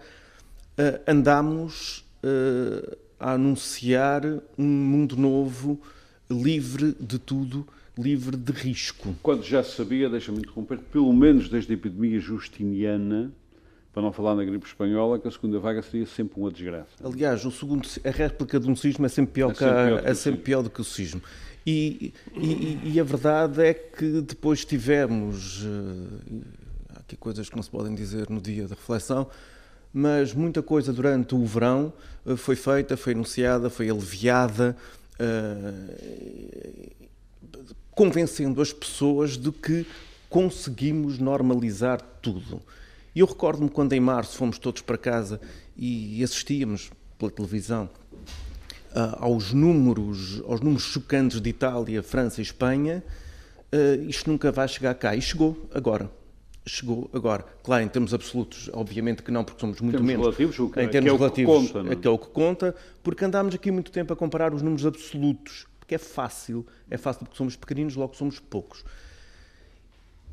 [0.71, 4.25] Uh, andamos uh, a anunciar
[4.57, 5.79] um mundo novo,
[6.27, 9.15] livre de tudo, livre de risco.
[9.21, 13.31] Quando já sabia, deixa-me interromper, pelo menos desde a epidemia justiniana,
[13.91, 16.89] para não falar na gripe espanhola, que a segunda vaga seria sempre uma desgraça.
[17.03, 20.07] Aliás, o segundo, a réplica de um sismo é sempre pior, é sempre pior, que,
[20.07, 21.21] é sempre pior do que o sismo.
[21.65, 26.41] E, e, e, a verdade é que depois tivemos, uh,
[26.95, 29.27] há aqui coisas que não se podem dizer no dia da reflexão,
[29.93, 31.91] mas muita coisa durante o verão
[32.25, 34.75] uh, foi feita, foi anunciada, foi aliviada,
[35.19, 35.99] uh,
[37.91, 39.85] convencendo as pessoas de que
[40.29, 42.61] conseguimos normalizar tudo.
[43.15, 45.39] E eu recordo-me quando em março fomos todos para casa
[45.75, 47.89] e assistíamos pela televisão
[48.91, 53.03] uh, aos números, aos números chocantes de Itália, França e Espanha,
[53.73, 55.15] uh, isto nunca vai chegar cá.
[55.15, 56.09] E chegou agora.
[56.65, 57.45] Chegou agora.
[57.63, 60.25] Claro, em termos absolutos, obviamente que não, porque somos muito termos menos.
[60.25, 61.95] Relativos, o que, em termos é relativos, que conta, é?
[61.95, 65.65] que é o que conta, porque andámos aqui muito tempo a comparar os números absolutos,
[65.79, 68.83] porque é fácil, é fácil porque somos pequeninos, logo somos poucos.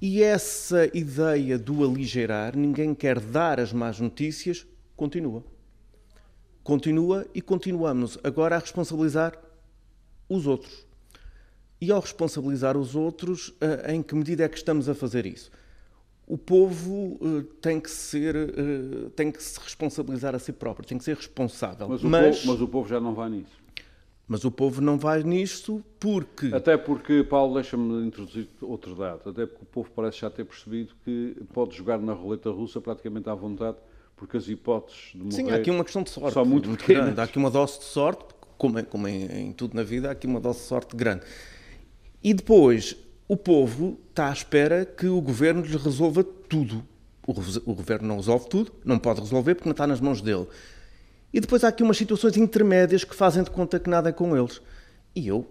[0.00, 5.42] E essa ideia do aligeirar, ninguém quer dar as más notícias, continua.
[6.62, 9.38] Continua e continuamos agora a responsabilizar
[10.28, 10.86] os outros.
[11.80, 15.50] E ao responsabilizar os outros, eh, em que medida é que estamos a fazer isso?
[16.26, 20.98] O povo eh, tem que ser, eh, tem que se responsabilizar a si próprio, tem
[20.98, 21.88] que ser responsável.
[21.88, 22.36] Mas o, mas...
[22.38, 23.65] Povo, mas o povo já não vai nisso.
[24.28, 26.52] Mas o povo não vai nisto porque.
[26.52, 29.30] Até porque, Paulo, deixa-me introduzir outro dado.
[29.30, 33.28] Até porque o povo parece já ter percebido que pode jogar na roleta russa praticamente
[33.28, 33.76] à vontade,
[34.16, 35.30] porque as hipóteses de morrer.
[35.30, 36.34] Sim, há aqui uma questão de sorte.
[36.34, 37.20] São muito, muito grande.
[37.20, 38.24] Há aqui uma dose de sorte,
[38.58, 41.22] como, é, como em, em tudo na vida, há aqui uma dose de sorte grande.
[42.20, 42.96] E depois,
[43.28, 46.82] o povo está à espera que o governo lhe resolva tudo.
[47.24, 47.32] O,
[47.70, 50.48] o governo não resolve tudo, não pode resolver porque não está nas mãos dele.
[51.36, 54.34] E depois há aqui umas situações intermédias que fazem de conta que nada é com
[54.34, 54.58] eles.
[55.14, 55.46] E eu uh,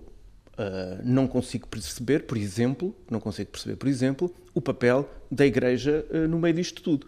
[1.03, 6.27] não consigo perceber, por exemplo, não consigo perceber, por exemplo, o papel da Igreja uh,
[6.27, 7.05] no meio disto tudo.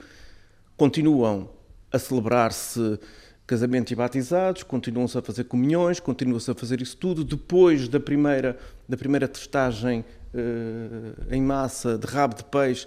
[0.78, 1.50] Continuam
[1.92, 3.00] a celebrar-se
[3.48, 7.24] casamentos e batizados, continuam-se a fazer comunhões, continuam-se a fazer isso tudo.
[7.24, 12.86] Depois da primeira, da primeira testagem uh, em massa de rabo de peixe,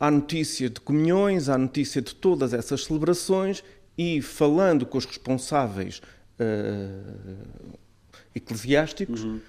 [0.00, 3.62] há notícia de comunhões, há notícia de todas essas celebrações
[3.98, 6.00] e falando com os responsáveis
[6.38, 7.48] uh,
[8.32, 9.40] eclesiásticos, uhum.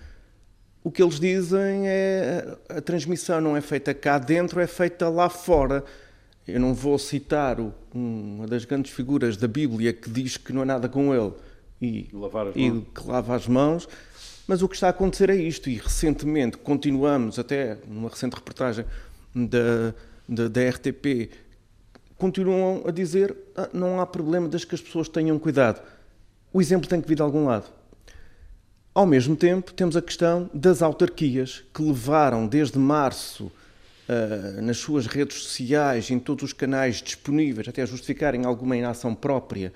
[0.84, 5.30] o que eles dizem é a transmissão não é feita cá dentro, é feita lá
[5.30, 5.86] fora.
[6.48, 10.64] Eu não vou citar o, uma das grandes figuras da Bíblia que diz que não
[10.64, 11.32] é nada com ele
[11.80, 12.10] e,
[12.56, 13.88] e que lava as mãos,
[14.48, 15.70] mas o que está a acontecer é isto.
[15.70, 18.84] E recentemente continuamos, até numa recente reportagem
[19.36, 19.94] da,
[20.28, 21.30] da, da RTP,
[22.20, 25.82] continuam a dizer ah, não há problema desde que as pessoas tenham cuidado.
[26.54, 27.66] O exemplo tem que vir de algum lado.
[28.94, 35.08] Ao mesmo tempo, temos a questão das autarquias, que levaram desde março, uh, nas suas
[35.08, 39.72] redes sociais, em todos os canais disponíveis, até a justificarem alguma inação própria,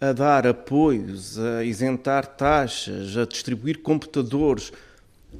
[0.00, 4.72] a dar apoios, a isentar taxas, a distribuir computadores,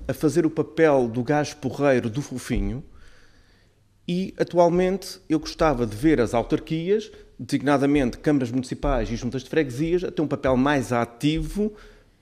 [0.06, 2.84] a fazer o papel do gás porreiro do fofinho.
[4.06, 10.04] E, atualmente, eu gostava de ver as autarquias, designadamente câmaras municipais e juntas de freguesias,
[10.04, 11.72] a ter um papel mais ativo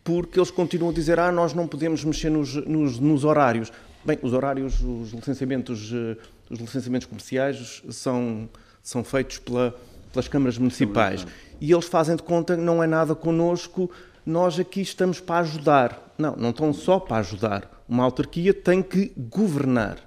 [0.03, 3.73] porque eles continuam a dizer ah, nós não podemos mexer nos, nos, nos horários.
[4.05, 6.16] Bem, os horários, os licenciamentos, eh,
[6.49, 8.49] os licenciamentos comerciais são,
[8.83, 9.75] são feitos pela,
[10.12, 11.27] pelas câmaras municipais.
[11.61, 13.90] E eles fazem de conta que não é nada connosco,
[14.25, 16.14] nós aqui estamos para ajudar.
[16.16, 17.85] Não, não estão só para ajudar.
[17.88, 19.99] Uma autarquia tem que governar.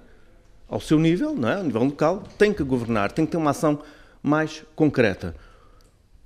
[0.74, 1.54] Ao seu nível, não é?
[1.54, 3.78] ao nível local, tem que governar, tem que ter uma ação
[4.20, 5.32] mais concreta.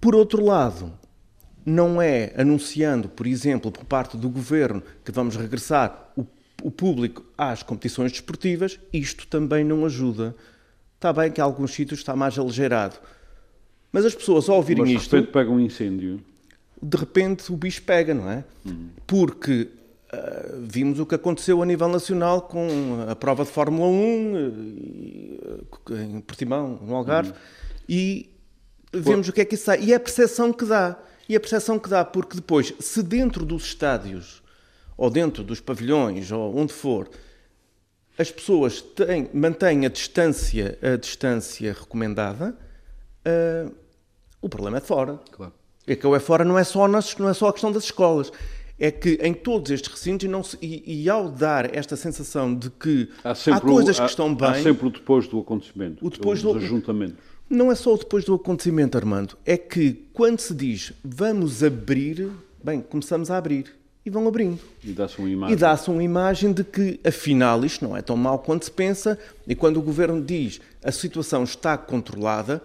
[0.01, 0.91] Por outro lado,
[1.67, 6.25] não é anunciando, por exemplo, por parte do governo que vamos regressar o,
[6.63, 10.35] o público às competições desportivas, isto também não ajuda.
[10.95, 12.97] Está bem que em alguns sítios está mais aligerado.
[13.93, 15.11] Mas as pessoas ao ouvirem Mas, isto.
[15.11, 16.25] De repente pega um incêndio.
[16.83, 18.43] De repente o bicho pega, não é?
[18.67, 18.89] Hum.
[19.07, 19.69] Porque
[20.12, 22.68] uh, vimos o que aconteceu a nível nacional com
[23.09, 24.35] a prova de Fórmula 1
[25.90, 27.35] uh, em Portimão, no Algarve, hum.
[27.88, 28.31] e
[28.92, 29.31] vemos Pô.
[29.31, 29.81] o que é que isso sai.
[29.83, 30.99] E é a percepção que dá.
[31.29, 34.42] E a percepção que dá, porque depois, se dentro dos estádios,
[34.97, 37.09] ou dentro dos pavilhões, ou onde for,
[38.18, 42.57] as pessoas têm, mantêm a distância, a distância recomendada,
[43.25, 43.73] uh,
[44.40, 45.21] o problema é de fora.
[45.31, 45.53] Claro.
[45.87, 47.85] É que o é fora não é, só nas, não é só a questão das
[47.85, 48.33] escolas.
[48.79, 52.71] É que em todos estes recintos, não se, e, e, ao dar esta sensação de
[52.71, 54.49] que há, há coisas o, há, que estão bem.
[54.49, 57.17] Há sempre o depois do acontecimento, o depois do, ajuntamentos.
[57.51, 59.37] Não é só depois do acontecimento, Armando.
[59.45, 62.31] É que quando se diz vamos abrir,
[62.62, 63.75] bem, começamos a abrir.
[64.05, 64.59] E vão abrindo.
[64.83, 65.55] E dá-se uma imagem.
[65.55, 69.19] E dá-se uma imagem de que, afinal, isto não é tão mal quanto se pensa.
[69.47, 72.62] E quando o governo diz a situação está controlada,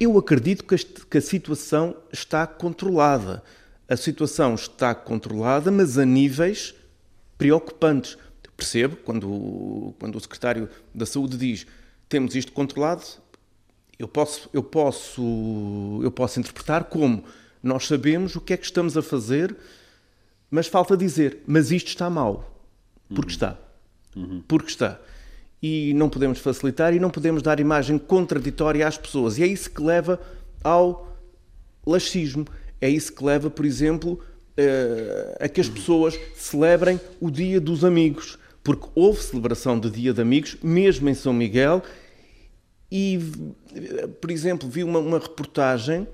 [0.00, 3.42] eu acredito que a situação está controlada.
[3.92, 6.74] A situação está controlada, mas a níveis
[7.36, 8.16] preocupantes.
[8.56, 11.66] Percebo quando, quando o secretário da Saúde diz
[12.08, 13.02] temos isto controlado,
[13.98, 17.22] eu posso, eu posso, eu posso interpretar como
[17.62, 19.54] nós sabemos o que é que estamos a fazer,
[20.50, 22.50] mas falta dizer, mas isto está mal.
[23.08, 23.34] Porque uhum.
[23.34, 23.58] está.
[24.16, 24.42] Uhum.
[24.48, 24.98] Porque está.
[25.62, 29.36] E não podemos facilitar e não podemos dar imagem contraditória às pessoas.
[29.36, 30.18] E é isso que leva
[30.64, 31.14] ao
[31.86, 32.46] laxismo.
[32.82, 34.18] É isso que leva, por exemplo,
[34.56, 38.36] eh, a que as pessoas celebrem o Dia dos Amigos.
[38.64, 41.80] Porque houve celebração de Dia de Amigos, mesmo em São Miguel,
[42.90, 43.20] e,
[44.20, 46.06] por exemplo, vi uma, uma reportagem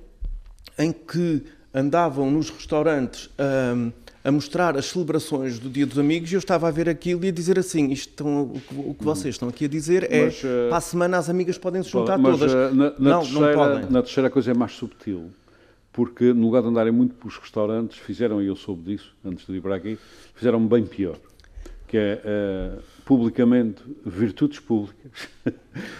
[0.78, 1.42] em que
[1.74, 6.68] andavam nos restaurantes a, a, mostrar as celebrações do Dia dos Amigos e eu estava
[6.68, 9.68] a ver aquilo e a dizer assim: isto estão, o, que, vocês estão aqui a
[9.68, 12.52] dizer é mas, uh, para a semana as amigas podem se juntar mas, todas.
[12.52, 13.90] Uh, na, na não, terceira, não podem.
[13.90, 15.30] Na terceira coisa é mais subtil,
[15.92, 19.46] porque no lugar de andarem muito para os restaurantes, fizeram, e eu soube disso antes
[19.46, 19.98] de ir para aqui,
[20.34, 21.16] fizeram bem pior,
[21.88, 22.22] que é.
[22.24, 25.30] Uh, publicamente virtudes públicas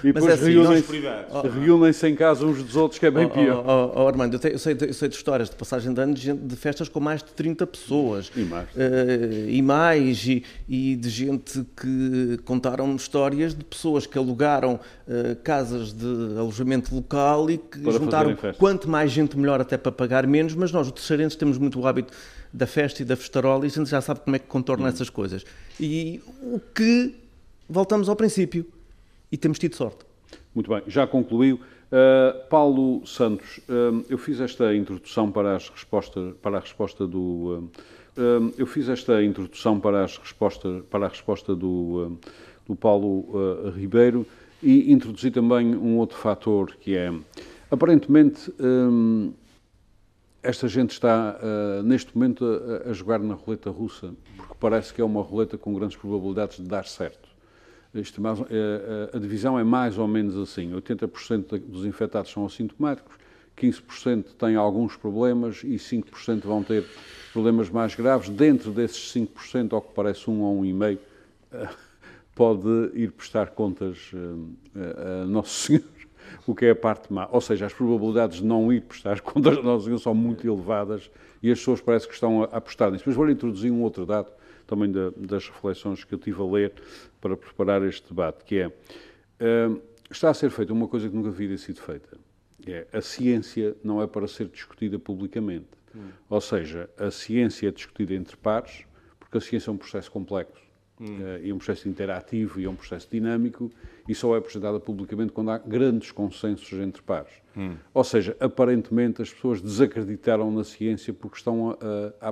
[0.04, 0.92] e depois é reúnem-se
[1.48, 3.64] reúnem em casa uns dos outros, que é bem oh, pior.
[3.66, 6.00] Oh, oh, oh Armando, eu, te, eu, sei, eu, sei, de histórias de passagem de
[6.02, 8.30] anos de, de, festas com mais de 30 pessoas.
[8.36, 8.68] E mais.
[8.74, 15.36] Uh, e mais, e, e, de gente que contaram histórias de pessoas que alugaram uh,
[15.42, 20.26] casas de alojamento local e que para juntaram quanto mais gente melhor até para pagar
[20.26, 22.12] menos, mas nós, os terceirenses, temos muito o hábito
[22.52, 24.88] da festa e da festarola e a gente já sabe como é que contorna hum.
[24.88, 25.44] essas coisas.
[25.78, 27.14] E o que
[27.68, 28.66] voltamos ao princípio
[29.30, 30.04] e temos tido sorte.
[30.54, 31.60] Muito bem, já concluiu.
[31.88, 37.70] Uh, Paulo Santos, uh, eu fiz esta introdução para, as respostas, para a resposta do.
[38.16, 42.18] Uh, eu fiz esta introdução para, as resposta, para a resposta do,
[42.66, 44.26] do Paulo Ribeiro
[44.60, 47.12] e introduzi também um outro fator que é.
[47.70, 48.52] Aparentemente,
[50.42, 51.38] esta gente está,
[51.84, 55.74] neste momento, a, a jogar na roleta russa, porque parece que é uma roleta com
[55.74, 57.28] grandes probabilidades de dar certo.
[57.94, 63.16] Isto, mais, é, a divisão é mais ou menos assim: 80% dos infectados são assintomáticos,
[63.56, 66.84] 15% têm alguns problemas e 5% vão ter
[67.32, 68.28] problemas mais graves.
[68.28, 70.98] Dentro desses 5%, ao que parece um ou um e meio,
[71.52, 71.68] eh,
[72.34, 75.82] pode ir prestar contas eh, a Nosso Senhor,
[76.46, 77.28] o que é a parte má.
[77.30, 81.10] Ou seja, as probabilidades de não ir prestar contas a Nosso Senhor são muito elevadas
[81.42, 83.04] e as pessoas parece que estão a apostar nisso.
[83.06, 84.30] Mas vou introduzir um outro dado
[84.66, 86.72] também da, das reflexões que eu tive a ler
[87.20, 91.28] para preparar este debate, que é, uh, está a ser feita uma coisa que nunca
[91.28, 92.18] havia sido feita.
[92.66, 95.68] É, a ciência não é para ser discutida publicamente.
[95.96, 96.08] Hum.
[96.28, 98.84] Ou seja, a ciência é discutida entre pares,
[99.18, 100.67] porque a ciência é um processo complexo
[101.00, 101.38] hum.
[101.42, 103.70] e um processo interativo e é um processo dinâmico
[104.08, 107.32] e só é apresentada publicamente quando há grandes consensos entre pares.
[107.56, 107.74] Hum.
[107.92, 111.76] Ou seja, aparentemente as pessoas desacreditaram na ciência porque estão
[112.20, 112.30] a,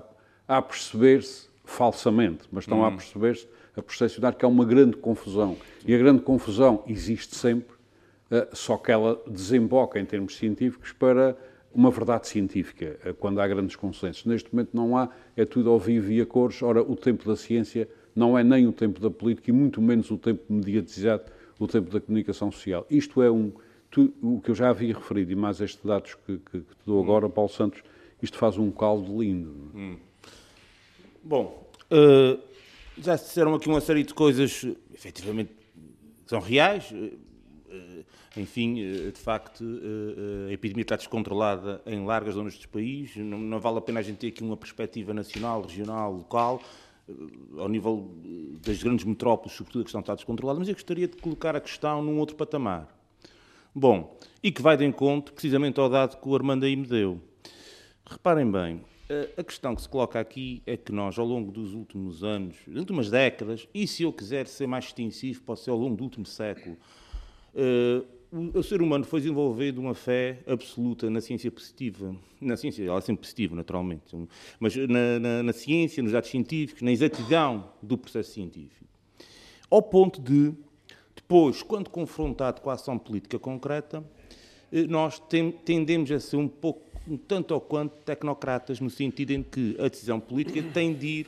[0.49, 2.87] a, a perceber-se falsamente, mas estão hum.
[2.87, 5.57] a perceber-se, a percepcionar que há uma grande confusão.
[5.85, 7.75] E a grande confusão existe sempre,
[8.31, 11.37] uh, só que ela desemboca em termos científicos para
[11.75, 14.25] uma verdade científica, uh, quando há grandes consensos.
[14.25, 16.63] Neste momento não há, é tudo ao vivo e a cores.
[16.63, 17.87] Ora, o tempo da ciência
[18.17, 21.25] não é nem o tempo da política e muito menos o tempo mediatizado,
[21.59, 22.87] o tempo da comunicação social.
[22.91, 23.53] Isto é um,
[23.91, 26.87] tu, o que eu já havia referido, e mais estes dados que, que, que te
[26.87, 27.83] dou agora, Paulo Santos,
[28.23, 29.71] isto faz um caldo lindo.
[29.75, 29.97] Hum.
[31.23, 32.41] Bom, uh,
[32.97, 34.65] já se disseram aqui uma série de coisas,
[34.95, 35.51] efetivamente,
[36.25, 36.91] que são reais.
[36.91, 37.27] Uh,
[38.39, 39.65] enfim, de facto,
[40.47, 43.17] a epidemia está descontrolada em largas zonas do país.
[43.17, 46.63] Não, não vale a pena a gente ter aqui uma perspectiva nacional, regional, local
[47.59, 48.11] ao nível
[48.65, 52.03] das grandes metrópoles, sobretudo a questão está descontrolada, mas eu gostaria de colocar a questão
[52.03, 52.89] num outro patamar.
[53.75, 57.21] Bom, e que vai de encontro precisamente ao dado que o Armando aí me deu.
[58.05, 58.83] Reparem bem,
[59.37, 62.79] a questão que se coloca aqui é que nós, ao longo dos últimos anos, das
[62.79, 66.27] últimas décadas, e se eu quiser ser mais extensivo, pode ser ao longo do último
[66.27, 66.77] século,
[68.33, 72.15] eh, o, ser humano foi desenvolvendo uma fé absoluta na ciência positiva.
[72.41, 74.03] Na ciência, ela é sempre positiva, naturalmente,
[74.61, 78.85] mas na, na, na ciência, nos dados científicos, na exatidão do processo científico.
[79.71, 80.53] Ao ponto de,
[81.15, 84.05] depois, quando confrontado com a ação política concreta,
[84.73, 85.21] eh, nós
[85.65, 89.89] tendemos a ser um pouco, um tanto ou quanto, tecnocratas, no sentido em que a
[89.89, 91.27] decisão política tem de ir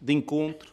[0.00, 0.72] de encontro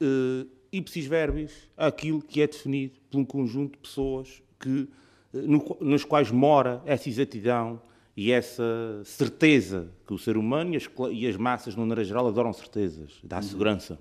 [0.00, 4.88] uh, ipsis verbis àquilo que é definido por um conjunto de pessoas que,
[5.34, 7.80] eh, no, nos quais mora essa exatidão
[8.16, 12.26] e essa certeza que o ser humano e as, e as massas, no maneira geral,
[12.26, 13.42] adoram certezas, dá uhum.
[13.42, 13.98] segurança.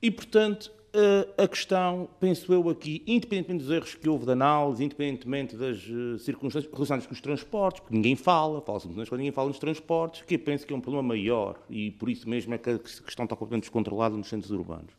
[0.00, 4.82] E, portanto, a, a questão, penso eu aqui, independentemente dos erros que houve de análise,
[4.82, 9.48] independentemente das uh, circunstâncias relacionadas com os transportes, porque ninguém fala, fala-se muito ninguém fala
[9.48, 12.58] nos transportes, que eu penso que é um problema maior e por isso mesmo é
[12.58, 14.92] que a questão está completamente descontrolada nos centros urbanos.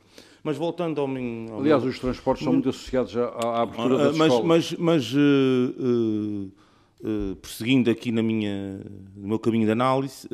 [0.43, 1.59] Mas voltando ao meu...
[1.59, 4.47] Aliás, os transportes são muito associados à, à abertura uh, das mas, escolas.
[4.47, 6.51] Mas, mas uh,
[7.03, 8.79] uh, prosseguindo aqui na minha,
[9.15, 10.27] no meu caminho de análise,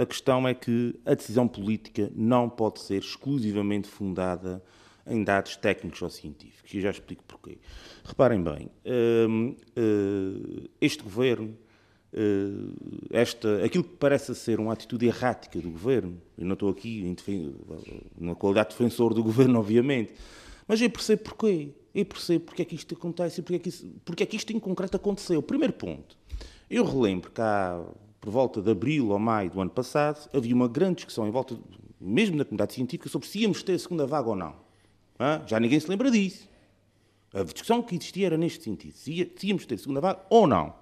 [0.00, 4.62] a questão é que a decisão política não pode ser exclusivamente fundada
[5.06, 6.72] em dados técnicos ou científicos.
[6.72, 7.58] E já explico porquê.
[8.04, 8.70] Reparem bem,
[10.80, 11.69] este governo eh,
[13.10, 17.54] esta, aquilo que parece ser uma atitude errática do governo, eu não estou aqui em,
[18.18, 20.12] na qualidade de defensor do governo, obviamente,
[20.66, 21.70] mas eu percebo porquê.
[21.92, 23.70] Eu percebo porque é que isto acontece e porque é que,
[24.04, 25.42] porque é que isto em concreto aconteceu.
[25.42, 26.16] Primeiro ponto,
[26.68, 27.82] eu relembro que há,
[28.20, 31.58] por volta de abril ou maio do ano passado, havia uma grande discussão em volta,
[32.00, 34.54] mesmo na comunidade científica, sobre se íamos ter a segunda vaga ou não.
[35.46, 36.48] Já ninguém se lembra disso.
[37.32, 40.74] A discussão que existia era neste sentido: se íamos ter a segunda vaga ou não.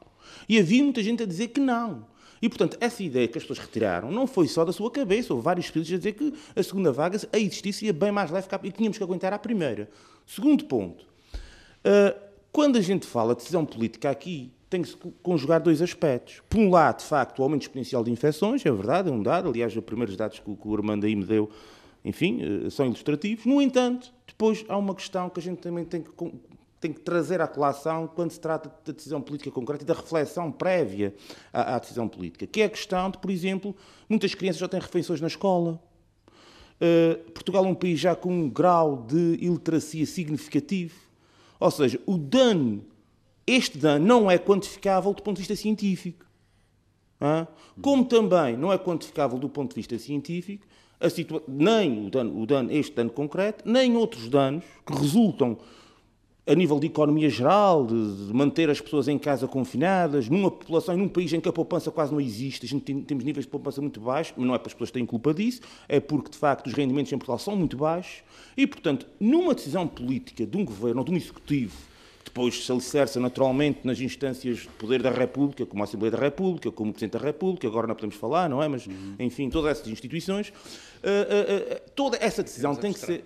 [0.49, 2.07] E havia muita gente a dizer que não.
[2.41, 5.33] E, portanto, essa ideia que as pessoas retiraram não foi só da sua cabeça.
[5.33, 8.47] Houve vários espíritos a dizer que a segunda vaga, a existisse, ia bem mais leve
[8.63, 9.91] e tínhamos que aguentar a primeira.
[10.27, 11.05] Segundo ponto.
[11.05, 16.43] Uh, quando a gente fala de decisão política aqui, tem que se conjugar dois aspectos.
[16.49, 19.49] Por um lado, de facto, o aumento exponencial de infecções, é verdade, é um dado.
[19.49, 21.51] Aliás, os primeiros dados que o Armando aí me deu,
[22.05, 23.47] enfim, uh, são ilustrativos.
[23.47, 26.11] No entanto, depois há uma questão que a gente também tem que
[26.81, 30.51] tem que trazer à colação quando se trata da decisão política concreta e da reflexão
[30.51, 31.15] prévia
[31.53, 33.75] à, à, decisão política, que é a questão de, por exemplo,
[34.09, 35.83] muitas crianças já têm refeições na escola.
[36.81, 40.95] Uh, Portugal é um país já com um grau de iliteracia significativo.
[41.59, 42.85] Ou seja, o dano,
[43.47, 46.25] este dano não é quantificável do ponto de vista científico.
[47.83, 50.65] Como também não é quantificável do ponto de vista científico
[51.47, 55.57] nem o dano, o dano, este dano concreto, nem outros danos que resultam
[56.49, 60.97] a nível de economia geral, de, de, manter as pessoas em casa confinadas, numa população,
[60.97, 63.51] num país em que a poupança quase não existe, a gente tem, temos níveis de
[63.51, 66.39] poupança muito baixos, mas não é para as pessoas terem culpa disso, é porque, de
[66.39, 68.23] facto, os rendimentos em Portugal são muito baixos
[68.57, 71.77] e, portanto, numa decisão política de um governo ou de um executivo,
[72.25, 76.71] depois se alicerça naturalmente nas instâncias de poder da República, como a Assembleia da República,
[76.71, 78.69] como o Presidente da República, agora não podemos falar, não é?
[78.69, 79.17] Mas, uhum.
[79.19, 83.25] enfim, todas essas instituições, uh, uh, uh, toda essa decisão tem que ser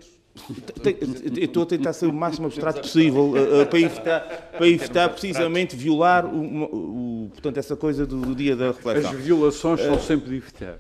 [1.40, 4.20] estou a tentar ser o máximo abstrato possível uh, uh, para, evitar,
[4.56, 9.10] para evitar precisamente violar o, o, portanto, essa coisa do, do, dia da reflexão.
[9.10, 10.78] As violações são sempre de evitar.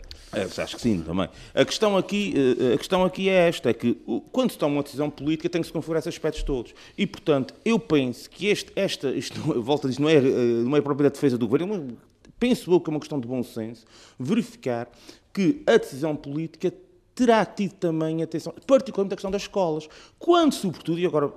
[0.62, 1.28] acho que sim, também.
[1.54, 2.34] A questão, aqui,
[2.74, 3.94] a questão aqui é esta, é que
[4.32, 6.74] quando se toma uma decisão política tem que se configurar esses aspectos todos.
[6.96, 10.80] E, portanto, eu penso que este, esta, isto, volta a dizer, não é, não é
[10.80, 11.98] própria defesa do governo,
[12.38, 13.84] penso eu que é uma questão de bom senso,
[14.18, 14.88] verificar
[15.32, 16.72] que a decisão política
[17.14, 19.88] terá tido também atenção, particularmente a questão das escolas.
[20.18, 21.32] Quando, sobretudo, e agora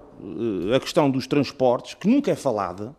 [0.69, 2.95] eh, a questão dos transportes, que nunca é falada,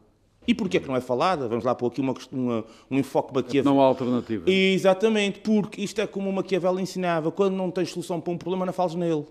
[0.47, 1.49] e porquê que não é falada?
[1.49, 3.73] Vamos lá pôr aqui uma, uma, um enfoque Maquiavel.
[3.73, 4.49] Não há alternativa.
[4.49, 8.65] Exatamente, porque isto é como o Maquiavel ensinava: quando não tens solução para um problema,
[8.65, 9.25] não falas nele.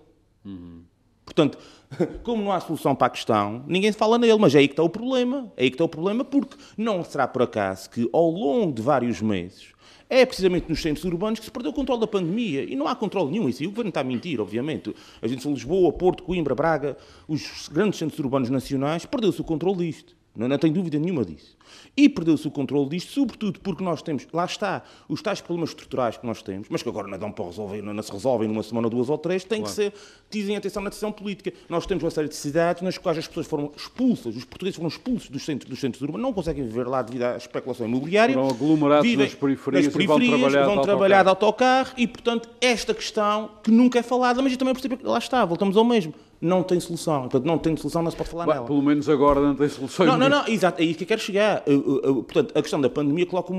[0.44, 0.84] Uhum.
[1.26, 1.58] Portanto,
[2.24, 4.84] como não há solução para a questão, ninguém fala nele, mas é aí que está
[4.84, 5.52] o problema.
[5.58, 8.82] É aí que está o problema, porque não será por acaso que ao longo de
[8.82, 9.76] vários meses
[10.10, 12.64] é precisamente nos centros urbanos que se perdeu o controle da pandemia.
[12.64, 13.50] E não há controle nenhum.
[13.50, 14.96] Isso, e o governo está a mentir, obviamente.
[15.22, 16.98] A gente de Lisboa, Porto, Coimbra, Braga,
[17.28, 20.16] os grandes centros urbanos nacionais, perdeu-se o controle disto.
[20.36, 21.56] Não, não tenho dúvida nenhuma disso.
[21.96, 26.18] E perdeu-se o controle disto, sobretudo porque nós temos, lá está, os tais problemas estruturais
[26.18, 28.90] que nós temos, mas que agora não dão para resolver, não, se resolvem numa semana,
[28.90, 29.74] duas ou três, têm claro.
[29.74, 29.94] que ser,
[30.30, 31.54] dizem atenção na decisão política.
[31.70, 34.90] Nós temos uma série de cidades nas quais as pessoas foram expulsas, os portugueses foram
[34.90, 38.34] expulsos dos centros, dos centros urbanos, não conseguem viver lá devido à especulação imobiliária.
[38.34, 41.40] Foram aglomerados vivem nas periferias, nas periferias vão trabalhar, vão de, trabalhar autocarro.
[41.40, 45.06] de autocarro e, portanto, esta questão que nunca é falada, mas eu também percebo que
[45.06, 46.14] lá está, voltamos ao mesmo
[46.46, 47.22] não tem solução.
[47.22, 48.66] Portanto, não tem solução, não se pode falar Bah, nela.
[48.68, 50.08] Pelo menos agora não tem soluções.
[50.08, 51.64] Não, não, não, exato, é isso que eu quero chegar.
[51.64, 53.58] Portanto, a questão da pandemia coloca um,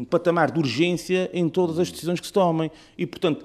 [0.00, 2.70] um- patamar de urgência em todas as decisões que se tomem.
[2.96, 3.44] E, portanto,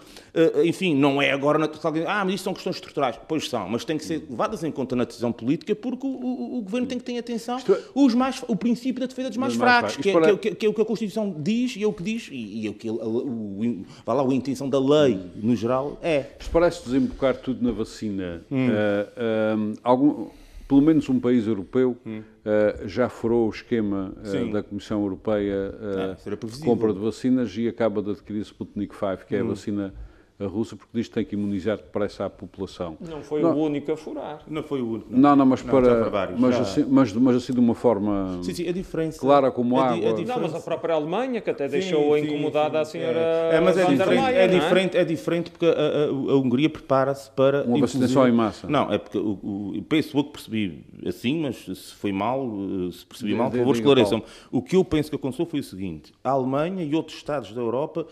[0.64, 1.70] enfim, não é agora na
[2.08, 3.20] ah, mas isto são questões estruturais.
[3.28, 6.58] Pois são, mas têm que ser levadas em conta na decisão política porque o, o-
[6.58, 9.56] o governo tem que ter atenção é- os mais, o princípio da defesa dos mais
[9.56, 11.84] mais fracos, que é, para- que é- que é o que a Constituição diz e
[11.84, 14.80] é o que diz, e, é o que a, o, vá lá, a intenção da
[14.80, 16.26] lei, no geral, é.
[16.40, 18.42] Isto parece desembocar tudo na vacina.
[18.52, 18.68] Hum.
[18.72, 20.28] Ah, algum,
[20.68, 22.22] pelo menos um país europeu Hum.
[22.46, 24.50] ah, já furou o esquema Sim.
[24.52, 29.18] da Comissão Europeia ah, É, isso compra de vacinas e acaba de adquirir Sputnik V,
[29.28, 29.46] que é Hum.
[29.46, 29.94] a vacina
[30.40, 32.98] ah, russa, porque diz que tem que imunizar depressa a população.
[33.00, 33.54] Não foi Não.
[33.56, 34.42] o único a furar.
[34.48, 35.08] Não foi o único.
[35.10, 36.10] Não, não, mas Não, já para.
[36.10, 36.62] vários, mas, já.
[36.62, 38.40] assim, mas, mas assim de uma forma.
[38.42, 39.20] Sim, sim, a diferença.
[39.20, 40.22] Clara como a di- água.
[40.22, 42.98] a Não, mas a própria Alemanha, que até Sim, deixou sim, incomodada sim.
[42.98, 45.66] a senhora É, mas é van der diferente, Leyen, é, não diferente, é diferente porque
[45.66, 47.64] a, a- a Hungria prepara-se para.
[47.64, 48.68] Uma vacinação em massa.
[48.68, 49.40] Não, é porque o,
[49.78, 52.44] o, penso eu que percebi assim, mas se foi mal,
[52.88, 53.78] eh, se percebi Diga- mal, por favor, Paulo.
[53.78, 54.24] esclareçam-me.
[54.52, 57.62] O que eu penso que aconteceu foi o seguinte: a Alemanha e outros Estados da
[57.62, 58.06] Europa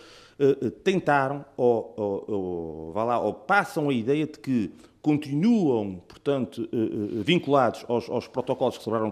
[0.84, 4.72] tentaram, ou, ou, ou, vá lá, ou passam a ideia de que
[5.02, 9.12] continuam, portanto, eh, eh, vinculados aos, aos protocolos que celebraram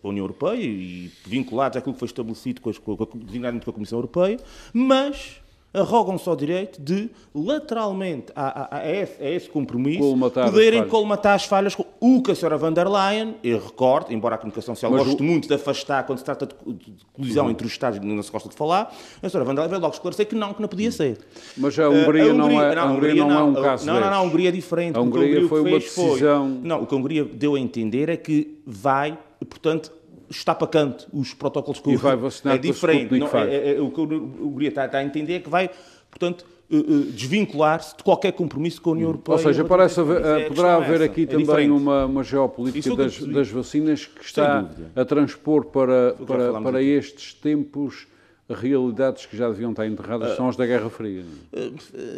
[0.00, 3.64] com a União Europeia e vinculados àquilo que foi estabelecido com, as, com, a, designadamente
[3.64, 4.38] com a Comissão Europeia,
[4.72, 5.40] mas
[5.72, 10.78] arrogam-se ao direito de, lateralmente a, a- a esse, a esse compromisso, Colmatar as poderem
[10.80, 10.90] falhas.
[10.92, 14.38] colmatar as falhas com o que a senhora van der Leyen, eu recordo, embora a
[14.38, 17.66] comunicação social Mas goste o- muito de afastar quando se trata de, de colisão entre
[17.66, 18.92] os Estados, não se gosta de falar,
[19.22, 21.18] a senhora van der Leyen veio logo esclarecer que não, que não podia ser.
[21.56, 24.16] Mas a Hungria, Uh, não, é, a Hungria não, é um caso Não, não, não,
[24.18, 24.22] a.
[24.22, 24.96] Hungria é diferente.
[24.96, 27.54] A O que Hungria o que foi uma decisão- Não, o que a Hungria deu
[27.54, 29.16] a entender é que vai,
[29.48, 29.90] portanto,
[30.28, 33.14] está para canto os protocolos que E vai vacinar É diferente.
[33.18, 35.70] Não, é- é- é- o que a Hungria está, está a entender é que vai,
[36.14, 39.36] portanto, eh, eh, desvincular-se de qualquer compromisso com a União Europeia.
[39.36, 41.04] Ou seja, parece haver, é- eh, poderá haver essa.
[41.04, 41.70] aqui É também diferente.
[41.70, 48.06] uma, uma geopolítica das, das vacinas que está a transpor para, para, para estes tempos
[48.48, 50.36] realidades que já deviam estar enterradas, Ah.
[50.36, 51.22] são as da Guerra Fria.
[51.52, 51.70] Eh,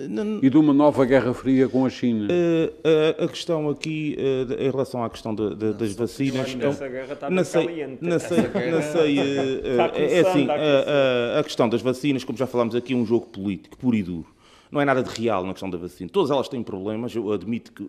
[0.08, 2.26] não- E de uma nova Guerra Fria com a China.
[2.30, 2.72] Eh,
[3.18, 4.16] a, a questão aqui,
[4.48, 6.54] de- em relação à questão de- de- das vacinas.
[6.54, 7.98] um- essa guerra está não bem sei, caliente.
[8.00, 8.38] não sei,
[8.70, 12.92] não sei, é assim, a a, a- a questão das vacinas, como já falámos aqui,
[12.92, 14.26] é um jogo político, puro e duro.
[14.70, 16.10] Não é nada de real na questão da vacina.
[16.10, 17.88] Todas elas têm problemas, eu admito que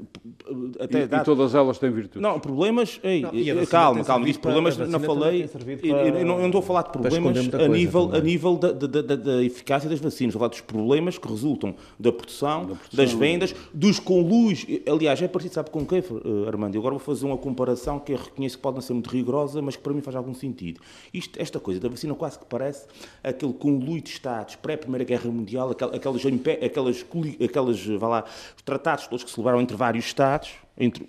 [0.79, 2.21] até e, dá- e todas elas têm virtudes.
[2.21, 2.99] Não, problemas.
[3.03, 4.25] Ei, Não, e eh, calma, calma.
[4.25, 5.47] Disse problemas, não falei.
[5.47, 8.71] para- eu não, eu não estou a falar de problemas a nível, a nível da,
[8.71, 10.33] da- da- da eficácia das vacinas.
[10.33, 14.65] Estou a falar dos problemas que resultam da produção, das vendas, dos conluios.
[14.89, 16.75] Aliás, é parecido, sabe com quem, eh, Armando?
[16.75, 19.61] Eu agora vou fazer uma comparação que eu reconheço que pode não ser muito rigorosa,
[19.61, 20.79] mas que para mim faz algum sentido.
[21.13, 22.85] Isto, esta coisa da vacina quase que parece
[23.23, 27.05] aquele conluio de Estados pré-Primeira Guerra Mundial, aquel- aquelas, impé- aquelas,
[27.43, 28.23] aquelas vá lá,
[28.55, 31.07] os tratados todos que se celebraram entre vários Estados, entre,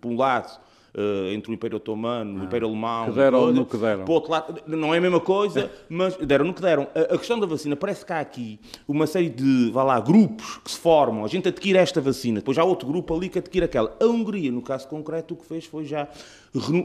[0.00, 0.60] por um lado,
[0.98, 3.58] eh, entre o Império Otomano, o Império Alemão, Que deram coisa.
[3.58, 4.04] no que deram.
[4.06, 6.86] Por outro lado, não é a mesma coisa, mas deram no que deram.
[6.94, 10.56] A, a questão da vacina, parece que há aqui uma série de, vá lá, grupos
[10.58, 13.66] que se formam, a gente adquire esta vacina, depois há outro grupo ali que adquire
[13.66, 13.94] aquela.
[14.00, 16.08] A Hungria, no caso concreto, o que fez foi já...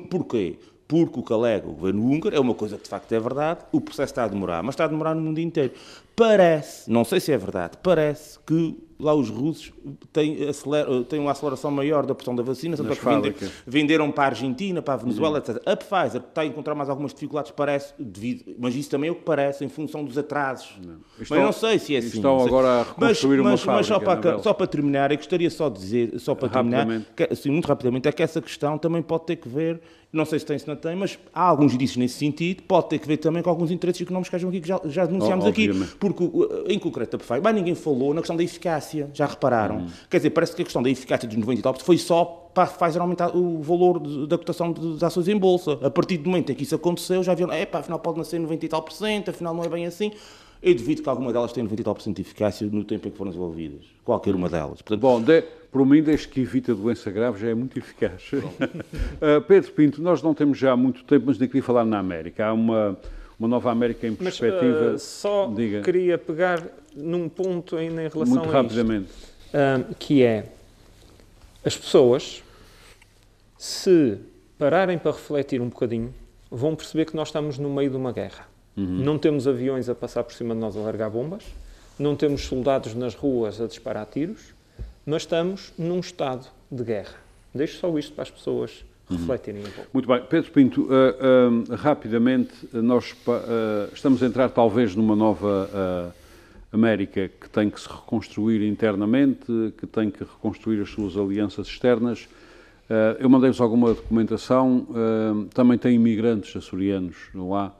[0.09, 0.57] Porquê?
[0.91, 3.61] Porque o que alega o governo húngaro é uma coisa que de facto é verdade,
[3.71, 5.71] o processo está a demorar, mas está a demorar no mundo inteiro.
[6.15, 9.71] Parece, não sei se é verdade, parece que lá os russos
[10.11, 13.51] têm, acelera- têm uma aceleração maior da produção da vacina, tanto é que vende- fábricas.
[13.65, 15.55] venderam para a Argentina, para a Venezuela, Uhum.
[15.55, 15.63] etc.
[15.65, 19.15] A Pfizer está a encontrar mais algumas dificuldades, parece, devido, mas isso também é o
[19.15, 20.77] que parece, em função dos atrasos.
[21.19, 22.07] Estão- mas não sei se é assim.
[22.17, 24.53] estão não agora a Mas- reconstruir uma mas, mas só, fábrica, para, não é, só
[24.53, 26.85] para terminar, eu gostaria só de dizer, só para terminar,
[27.15, 29.81] que, assim, muito rapidamente, é que essa questão também pode ter que ver,
[30.13, 32.99] não sei se tem, se não tem, mas há alguns indícios nesse sentido, pode ter
[32.99, 35.69] que ver também com alguns interesses económicos que aqui, que já, já denunciámos Oh, aqui.
[35.97, 39.79] Porque porque, em concreto, a mas ninguém falou na questão da eficácia, já repararam?
[39.79, 39.87] Hum.
[40.09, 42.63] Quer dizer, parece que a questão da eficácia dos 90 e tal foi só para
[42.63, 45.79] a Pfizer aumentar o valor da cotação das ações em bolsa.
[45.81, 48.39] A partir do momento em que isso aconteceu, já viram, é pá, afinal pode nascer
[48.39, 50.11] 90 e tal por cento, afinal não é bem assim.
[50.61, 53.07] Eu duvido que alguma delas tenha 90 e tal por cento de eficácia no tempo
[53.07, 53.81] em que foram desenvolvidas.
[54.05, 54.81] Qualquer uma delas.
[54.81, 55.41] Portanto, Bom, de,
[55.71, 58.29] por mim, desde que evita doença grave, já é muito eficaz.
[58.33, 62.45] uh, Pedro Pinto, nós não temos já muito tempo, mas nem queria falar na América.
[62.45, 62.97] Há uma
[63.41, 64.91] uma nova América em perspectiva.
[64.91, 65.81] Mas, uh, só diga.
[65.81, 66.63] queria pegar
[66.95, 69.09] num ponto ainda em relação Muito a rapidamente.
[69.09, 69.57] Isto,
[69.91, 70.45] uh, que é
[71.65, 72.43] as pessoas,
[73.57, 74.19] se
[74.59, 76.13] pararem para refletir um bocadinho,
[76.51, 78.47] vão perceber que nós estamos no meio de uma guerra.
[78.75, 78.85] Uhum.
[78.85, 81.43] Não temos aviões a passar por cima de nós a largar bombas,
[81.99, 84.53] não temos soldados nas ruas a disparar tiros,
[85.05, 87.15] mas estamos num estado de guerra.
[87.53, 89.89] Deixo só isto para as pessoas refletirem um pouco.
[89.93, 90.21] Muito bem.
[90.29, 96.13] Pedro Pinto, uh, uh, rapidamente, nós uh, estamos a entrar talvez numa nova
[96.71, 99.45] América que tem que se reconstruir internamente,
[99.77, 102.29] que tem que reconstruir as suas alianças externas.
[103.19, 104.87] eu mandei-vos alguma documentação,
[105.53, 107.75] também tem imigrantes açorianos lá,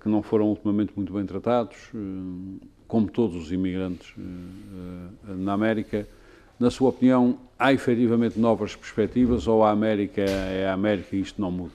[0.00, 1.76] que não foram ultimamente muito bem tratados,
[2.86, 4.14] como todos os imigrantes
[5.24, 6.06] na América.
[6.58, 11.40] Na sua opinião, há efetivamente novas perspectivas ou a América é a América e isto
[11.40, 11.72] não muda?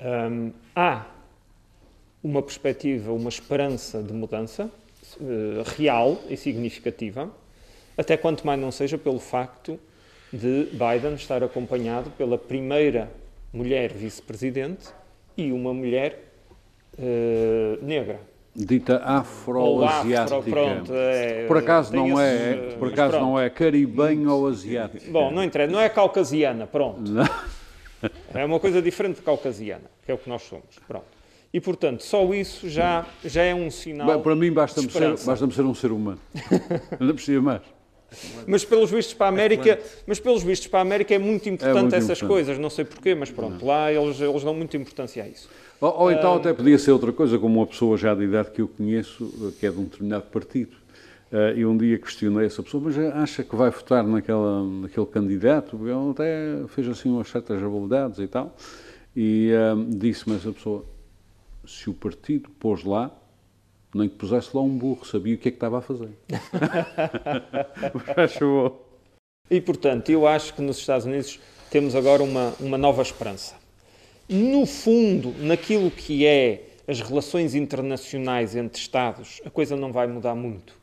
[0.00, 1.06] Um, há
[2.22, 4.70] uma perspectiva, uma esperança de mudança
[5.76, 7.30] real e significativa,
[7.96, 9.80] até quanto mais não seja pelo facto
[10.32, 13.10] de Biden estar acompanhado pela primeira
[13.52, 14.88] mulher vice-presidente
[15.38, 16.32] e uma mulher
[16.98, 18.20] uh, negra
[18.54, 20.36] dita afro-asiática.
[20.36, 25.08] Afro, é, por acaso não é, por acaso não é caribenho ou asiático.
[25.12, 27.08] Bom, não interessa, não é caucasiana, pronto.
[27.08, 27.24] Não.
[28.34, 30.78] É uma coisa diferente de caucasiana, que é o que nós somos.
[30.86, 31.06] Pronto.
[31.52, 34.06] E portanto, só isso já já é um sinal.
[34.06, 36.20] Bem, para mim basta-me ser, basta ser um ser humano.
[36.98, 37.62] não precisa mais.
[38.46, 41.76] Mas pelos vistos para a América, mas pelos vistos para a América é muito importante
[41.76, 42.28] é muito essas importante.
[42.28, 43.66] coisas, não sei porquê, mas pronto, não.
[43.66, 45.48] lá eles, eles dão muita importância a isso.
[45.80, 48.62] Ou, ou então até podia ser outra coisa, como uma pessoa já de idade que
[48.62, 50.74] eu conheço, que é de um determinado partido,
[51.30, 55.76] uh, e um dia questionei essa pessoa, mas acha que vai votar naquela, naquele candidato?
[55.76, 58.56] Ele até fez assim umas certas habilidades e tal,
[59.14, 60.84] e uh, disse-me essa pessoa,
[61.66, 63.12] se o partido pôs lá,
[63.94, 66.10] nem que pusesse lá um burro, sabia o que é que estava a fazer.
[68.16, 68.72] Acho
[69.50, 73.54] E, portanto, eu acho que nos Estados Unidos temos agora uma, uma nova esperança
[74.28, 80.34] no fundo, naquilo que é as relações internacionais entre Estados, a coisa não vai mudar
[80.34, 80.76] muito.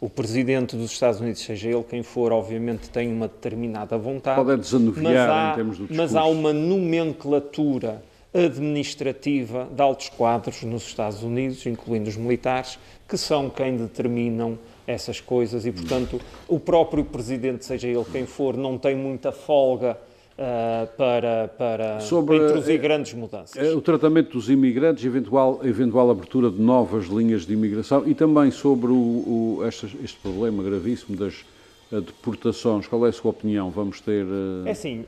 [0.00, 4.44] O presidente dos Estados Unidos, seja ele quem for, obviamente tem uma determinada vontade.
[4.44, 6.02] Pode desanuviar há, em termos do discurso.
[6.02, 8.02] Mas há uma nomenclatura
[8.34, 12.78] administrativa de altos quadros nos Estados Unidos, incluindo os militares,
[13.08, 18.56] que são quem determinam essas coisas e, portanto, o próprio presidente, seja ele quem for,
[18.56, 19.96] não tem muita folga
[20.34, 23.72] Uh, para, para Sobre, introduzir uh, grandes mudanças.
[23.72, 28.50] Uh, o tratamento dos imigrantes, eventual, eventual abertura de novas linhas de imigração e também
[28.50, 31.44] sobre o, o este, este, problema gravíssimo das
[31.90, 32.86] deportações.
[32.86, 33.70] Qual é a sua opinião?
[33.70, 34.26] Vamos ter
[34.66, 35.04] é assim,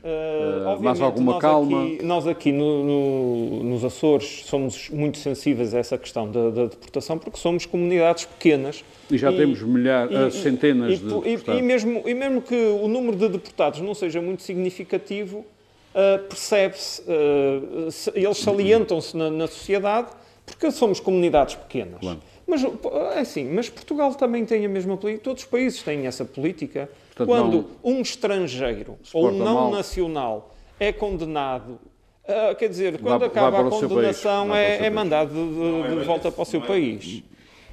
[0.79, 1.83] mais alguma nós calma?
[1.83, 6.65] Aqui, nós aqui no, no, nos Açores somos muito sensíveis a essa questão da, da
[6.65, 11.59] deportação porque somos comunidades pequenas e já e, temos milhares, e, centenas e, de deportados.
[11.59, 17.01] E, mesmo, e mesmo que o número de deportados não seja muito significativo, uh, percebe-se,
[17.01, 20.09] uh, eles salientam-se na, na, sociedade
[20.45, 21.99] porque somos comunidades pequenas.
[21.99, 22.19] Claro.
[22.47, 26.23] Mas, é assim, mas Portugal também tem a mesma política, todos os países têm essa
[26.23, 26.89] política.
[27.07, 29.71] Portanto, Quando não, um estrangeiro ou um não mal.
[29.71, 31.79] nacional é condenado
[32.27, 36.05] Uh, quer dizer, quando vai, acaba vai a condenação, é, é mandado de, de, de
[36.05, 37.23] volta para o seu país.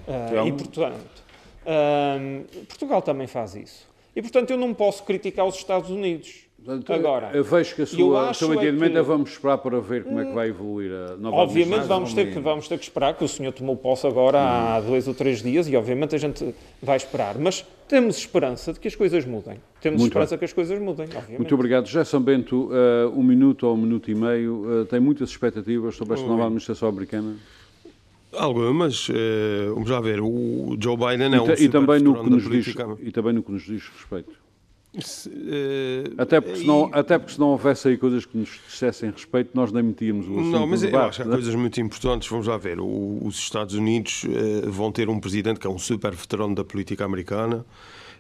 [0.07, 1.25] Uh, e, portanto,
[2.69, 3.89] Portugal também faz isso.
[4.15, 6.44] E, portanto, eu não posso criticar os Estados Unidos.
[6.65, 9.31] Portanto, Agora, eu vejo que a sua, o seu é entendimento é, que, é vamos
[9.33, 12.67] esperar para ver como é que vai evoluir a nova Obviamente vamos ter, que, vamos
[12.67, 14.41] ter que esperar, que o senhor tomou posse agora hum.
[14.41, 17.37] há dois ou três dias e obviamente a gente vai esperar.
[17.39, 19.61] Mas temos esperança de que as coisas mudem.
[19.83, 20.39] Temos Muito esperança bem.
[20.39, 21.37] que as coisas mudem, obviamente.
[21.37, 21.87] Muito obrigado.
[21.87, 25.95] José São Bento, uh, um minuto ou um minuto e meio, uh, tem muitas expectativas
[25.95, 27.37] sobre esta nova administração americana?
[28.33, 32.29] Algumas, eh, vamos lá ver, o Joe Biden é um e, e também no que
[32.29, 34.44] nos diz E também no que nos diz respeito.
[35.01, 38.61] Se, uh, até, porque se não, até porque se não houvesse aí coisas que nos
[38.69, 41.35] dissessem respeito, nós nem metíamos o assunto Não, mas debate, eu acho que há né?
[41.35, 42.29] coisas muito importantes.
[42.29, 42.79] Vamos lá ver.
[42.79, 46.65] O, os Estados Unidos uh, vão ter um presidente que é um super veterano da
[46.65, 47.67] política americana.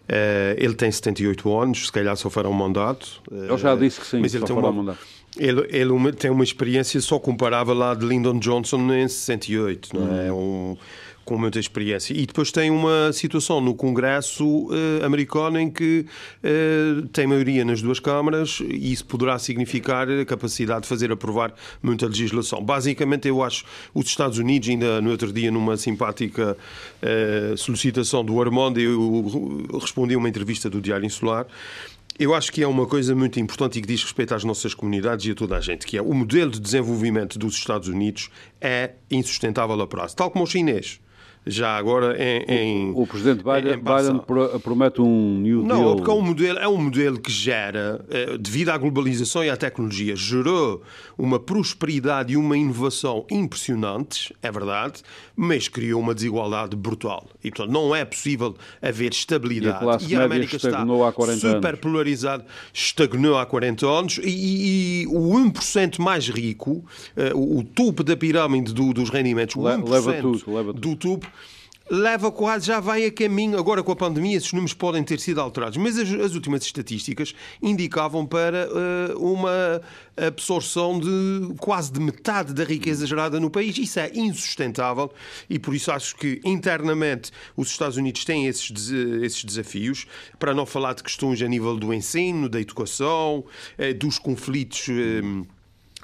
[0.09, 3.23] Uh, ele tem 78 anos, se calhar só fará um mandato.
[3.31, 4.99] Ele já disse que sim, mas ele tem uma, um mandato.
[5.37, 10.33] Ele, ele, tem uma experiência só comparável à de Lyndon Johnson em 68, não é?
[10.33, 10.73] Hum.
[10.73, 10.77] Um,
[11.25, 12.13] com muita experiência.
[12.15, 16.07] E depois tem uma situação no Congresso uh, americano em que
[16.43, 21.55] uh, tem maioria nas duas câmaras e isso poderá significar a capacidade de fazer aprovar
[21.83, 22.63] muita legislação.
[22.63, 23.65] Basicamente, eu acho
[23.95, 26.57] os Estados Unidos, ainda no outro dia, numa simpática
[27.03, 31.47] uh, solicitação do Armando, eu respondi a uma entrevista do Diário Insular.
[32.17, 35.27] Eu acho que é uma coisa muito importante e que diz respeito às nossas comunidades
[35.27, 38.93] e a toda a gente, que é o modelo de desenvolvimento dos Estados Unidos é
[39.11, 41.01] insustentável a prazo, tal como o chinês
[41.47, 42.45] já agora em.
[42.49, 45.79] em o, o presidente Biden, Biden, promete um New Deal.
[45.79, 49.51] Não, porque é um modelo, é um modelo que gera, eh, devido à globalização e
[49.51, 50.83] à tecnologia, gerou
[51.19, 55.03] uma prosperidade e uma inovação impressionantes, é verdade,
[55.37, 57.29] mas criou uma desigualdade brutal.
[57.43, 60.05] E, portanto, não é possível haver estabilidade.
[60.05, 60.85] E a, e a América está
[61.37, 66.85] super polarizada, estagnou há 40 anos, e, e, o 1% mais rico,
[67.17, 70.81] uh, o, o topo da pirâmide do, dos rendimentos, o 1% leva tudo, leva tudo.
[70.81, 71.27] do topo,
[71.91, 73.59] leva quase, já vai a caminho.
[73.59, 77.35] Agora, com a pandemia, esses números podem ter sido alterados, mas as, as últimas estatísticas
[77.63, 79.81] indicavam para uh, uma
[80.17, 83.77] absorção de quase de metade da riqueza gerada no país.
[83.77, 85.13] Isso é insustentável
[85.49, 88.71] e por isso acho que internamente os Estados Unidos têm esses,
[89.23, 90.07] esses desafios,
[90.39, 93.45] para não falar de questões a nível do ensino, da educação,
[93.79, 94.89] uh, dos conflitos.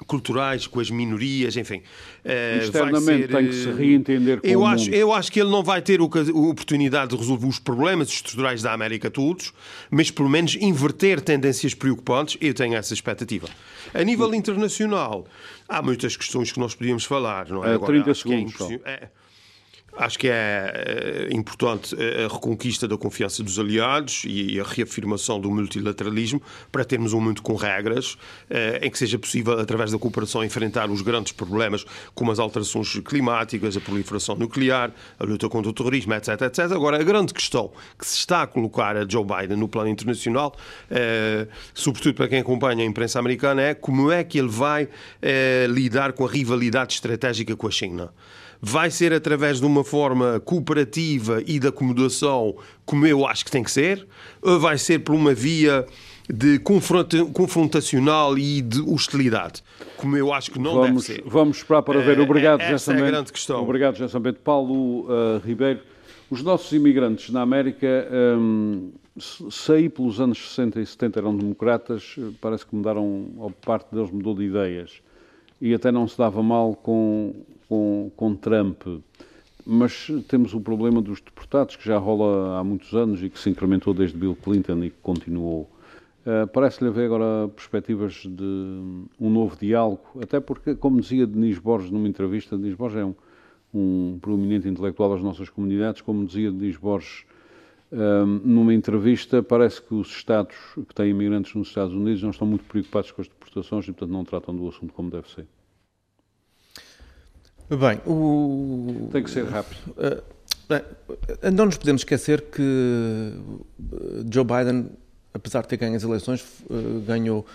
[0.07, 1.81] Culturais, com as minorias, enfim.
[2.23, 4.95] Eh, Externamente ser, tem que se eh, reentender com eu o acho, mundo.
[4.95, 8.73] Eu acho que ele não vai ter a oportunidade de resolver os problemas estruturais da
[8.73, 9.53] América todos,
[9.89, 13.47] mas pelo menos inverter tendências preocupantes, eu tenho essa expectativa.
[13.93, 15.25] A nível internacional,
[15.67, 17.71] há muitas questões que nós podíamos falar, não é?
[17.71, 18.55] é Agora, 30 segundos.
[18.85, 19.20] É
[19.97, 25.39] Acho que é eh, importante eh, a reconquista da confiança dos aliados e a reafirmação
[25.39, 28.17] do multilateralismo para termos um mundo com regras
[28.49, 31.85] eh, em que seja possível, através da cooperação, enfrentar os grandes problemas
[32.15, 36.41] como as alterações climáticas, a proliferação nuclear, a luta contra o terrorismo, etc.
[36.41, 36.59] etc.
[36.71, 37.69] Agora, a grande questão
[37.99, 40.55] que se está a colocar a Joe Biden no plano internacional,
[41.73, 44.87] sobretudo para quem acompanha a imprensa americana, é como é que ele vai
[45.69, 48.11] lidar com a rivalidade estratégica com a China
[48.61, 52.55] vai ser através de uma forma cooperativa e de acomodação,
[52.85, 54.07] como eu acho que tem que ser,
[54.41, 55.85] ou vai ser por uma via
[56.29, 59.63] de confrontacional e de hostilidade,
[59.97, 61.29] como eu acho que não vamos, deve ser.
[61.29, 62.19] Vamos esperar para ver.
[62.19, 63.61] Obrigado, é, essa é a grande questão.
[63.63, 64.39] Obrigado, José Bento.
[64.39, 65.79] Paulo uh, Ribeiro.
[66.29, 68.07] Os nossos imigrantes na América,
[68.39, 73.93] um, se aí pelos anos 60 e 70 eram democratas, parece que mudaram, ou parte
[73.93, 75.01] deles mudou de ideias.
[75.59, 77.35] E até não se dava mal com
[77.71, 78.83] com, com Trump.
[79.65, 83.49] Mas temos o problema dos deportados, que já rola há muitos anos e que se
[83.49, 85.69] incrementou desde Bill Clinton e que continuou.
[86.25, 88.43] Uh, Parece-lhe haver agora perspectivas de
[89.17, 93.15] um novo diálogo, até porque, como dizia Denis Borges numa entrevista, Denis Borges é um,
[93.73, 97.23] um proeminente intelectual das nossas comunidades, como dizia Denis Borges
[97.93, 102.45] uh, numa entrevista, parece que os Estados que têm imigrantes nos Estados Unidos não estão
[102.45, 105.47] muito preocupados com as deportações e, portanto, não tratam do assunto como deve ser.
[107.77, 109.09] Bem, o...
[109.11, 109.79] Tem que ser rápido.
[109.91, 110.21] Uh,
[110.67, 110.81] bem,
[111.53, 114.89] não nos podemos esquecer que uh, Joe Biden,
[115.33, 117.45] apesar de ter ganho as eleições, uh, ganhou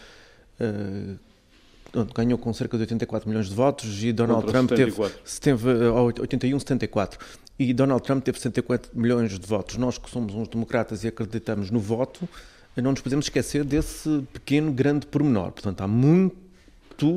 [2.15, 5.19] ganhou com cerca de 84 milhões de votos e Donald Contra Trump 74.
[5.41, 7.19] teve, teve 81, 74
[7.59, 9.77] e Donald Trump teve 74 milhões de votos.
[9.77, 12.29] Nós que somos uns democratas e acreditamos no voto,
[12.77, 15.53] não nos podemos esquecer desse pequeno, grande pormenor.
[15.53, 16.37] Portanto, há muito...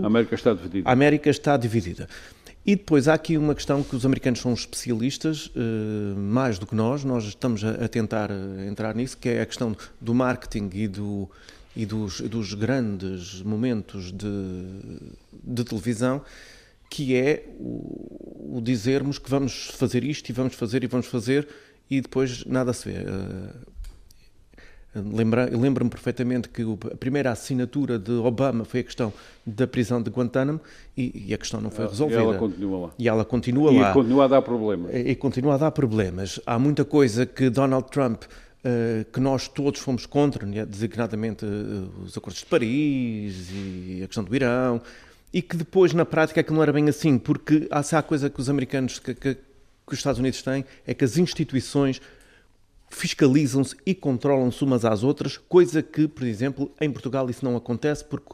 [0.04, 0.89] A América está dividida.
[0.89, 2.10] A América está dividida.
[2.70, 6.76] E depois há aqui uma questão que os americanos são especialistas, eh, mais do que
[6.76, 10.88] nós, nós estamos a tentar eh, entrar nisso, que é a questão do marketing e,
[10.88, 11.28] do,
[11.76, 14.30] e dos, dos grandes momentos de,
[15.43, 16.22] de televisão,
[16.91, 21.47] que é o, o, dizermos que vamos fazer isto e vamos fazer e vamos fazer
[21.89, 23.03] e depois nada se vê.
[24.95, 24.99] Eh,
[25.55, 29.13] Lembro-me perfeitamente que a primeira assinatura de Obama foi a questão
[29.45, 30.59] da prisão de Guantánamo
[30.97, 32.19] e, e a questão não foi resolvida.
[32.19, 32.93] E ela continua lá.
[32.97, 33.91] E ela continua e lá.
[33.91, 34.93] E continua a dar problemas.
[34.93, 36.39] E, e continua a dar problemas.
[36.45, 38.23] Há muita coisa que Donald Trump
[38.59, 44.05] Uh, que nós todos fomos contra, né, designadamente uh, os acordos de Paris e a
[44.05, 44.81] questão do Irão,
[45.31, 48.01] e que depois, na prática, é que não era bem assim, porque há, se há
[48.01, 52.01] coisa que os americanos, que, que, que os Estados Unidos têm, é que as instituições
[52.89, 58.03] fiscalizam-se e controlam-se umas às outras, coisa que, por exemplo, em Portugal isso não acontece
[58.03, 58.33] porque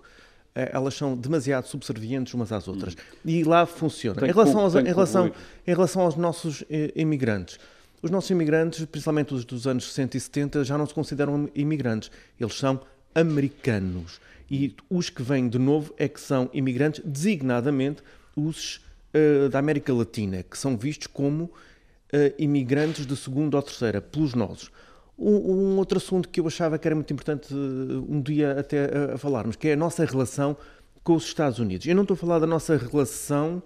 [0.55, 2.95] eh, elas são demasiado subservientes umas às outras.
[3.23, 4.25] E lá funciona.
[4.25, 5.31] Em relação, aos, em, relação,
[5.67, 7.59] em relação aos nossos eh, imigrantes,
[8.01, 12.11] os nossos imigrantes, principalmente os dos anos 60 e 70, já não se consideram imigrantes.
[12.39, 12.79] Eles são
[13.15, 14.19] americanos.
[14.49, 18.03] E os que vêm de novo é que são imigrantes, designadamente
[18.35, 18.79] os
[19.13, 21.51] uh, da América Latina, que são vistos como
[22.37, 24.71] imigrantes de segunda ou terceira, pelos nossos.
[25.17, 29.17] Um, um, outro assunto que eu achava que era muito importante um dia até a,
[29.17, 30.57] falarmos, que é a nossa relação
[31.03, 31.87] com os Estados Unidos.
[31.87, 33.63] Eu não estou a falar da nossa relação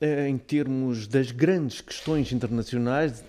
[0.00, 3.24] eh, em termos das grandes questões internacionais,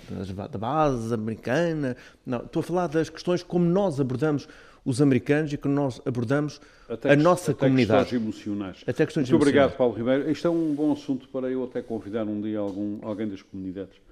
[0.51, 4.47] da base americana, não, estou a falar das questões como nós abordamos
[4.85, 8.09] os americanos e como nós abordamos até a nossa até comunidade.
[8.09, 8.77] Questões emocionais.
[8.85, 9.65] Até questões Muito emocionais.
[9.65, 10.29] obrigado, Paulo Ribeiro.
[10.29, 14.06] Isto é um bom assunto para eu até convidar um dia algum, alguém das comunidades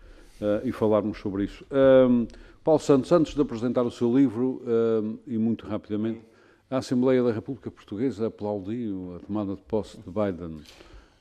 [0.63, 1.65] e falarmos sobre isso.
[1.71, 2.27] Um,
[2.63, 6.21] Paulo Santos, antes de apresentar o seu livro, um, e muito rapidamente,
[6.69, 10.61] a Assembleia da República Portuguesa aplaudiu a tomada de posse de Biden.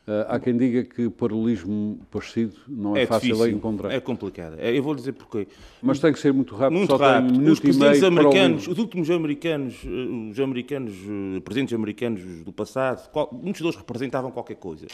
[0.06, 3.90] Uh, há quem diga que paralelismo parecido não é, é fácil difícil, a encontrar.
[3.90, 4.56] É complicado.
[4.58, 5.46] É, eu vou dizer porquê.
[5.82, 6.76] Mas tem que ser muito rápido.
[6.78, 7.40] Muito rápido.
[7.40, 13.08] Um os presidentes americanos, os últimos americanos, eh, os americanos, eh, presidentes americanos do passado,
[13.32, 14.86] muitos deles representavam qualquer coisa.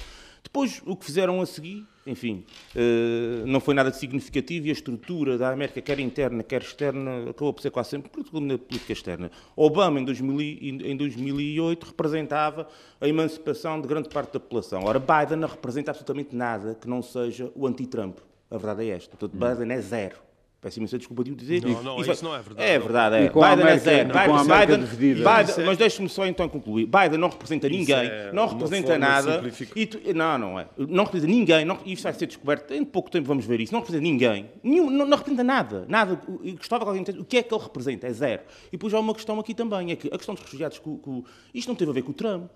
[0.42, 4.72] Depois, o que fizeram a seguir, enfim, uh, não foi nada de significativo e a
[4.72, 8.10] estrutura da América, quer interna, quer externa, acabou por ser quase sempre
[8.40, 9.30] na política externa.
[9.54, 12.66] Obama, em, 2000, em 2008, representava
[13.00, 14.84] a emancipação de grande parte da população.
[14.84, 18.18] Ora, Biden não representa absolutamente nada que não seja o anti-Trump.
[18.50, 19.16] A verdade é esta.
[19.16, 20.29] Portanto, Biden é zero.
[20.60, 21.62] Peço imensa desculpa de o dizer.
[21.62, 22.70] Não, não, isso, isso não é verdade.
[22.70, 23.28] É verdade, é.
[23.30, 24.08] Biden é zero.
[24.10, 25.64] Biden, Biden, Biden é...
[25.64, 26.84] mas deixe-me só então concluir.
[26.84, 29.42] Biden não representa ninguém, é não representa nada.
[29.74, 30.66] E tu, não, não é.
[30.76, 31.64] Não representa ninguém.
[31.64, 32.74] Não, isso vai ser descoberto.
[32.74, 33.72] Em pouco tempo vamos ver isso.
[33.72, 34.50] Não representa ninguém.
[34.62, 35.86] Nenhum, não, não representa nada.
[35.88, 36.20] Nada.
[36.44, 38.06] Eu gostava que alguém O que é que ele representa?
[38.06, 38.42] É zero.
[38.68, 39.92] E depois há uma questão aqui também.
[39.92, 40.78] É que a questão dos refugiados.
[40.78, 42.50] Com, com, isto não teve a ver com o Trump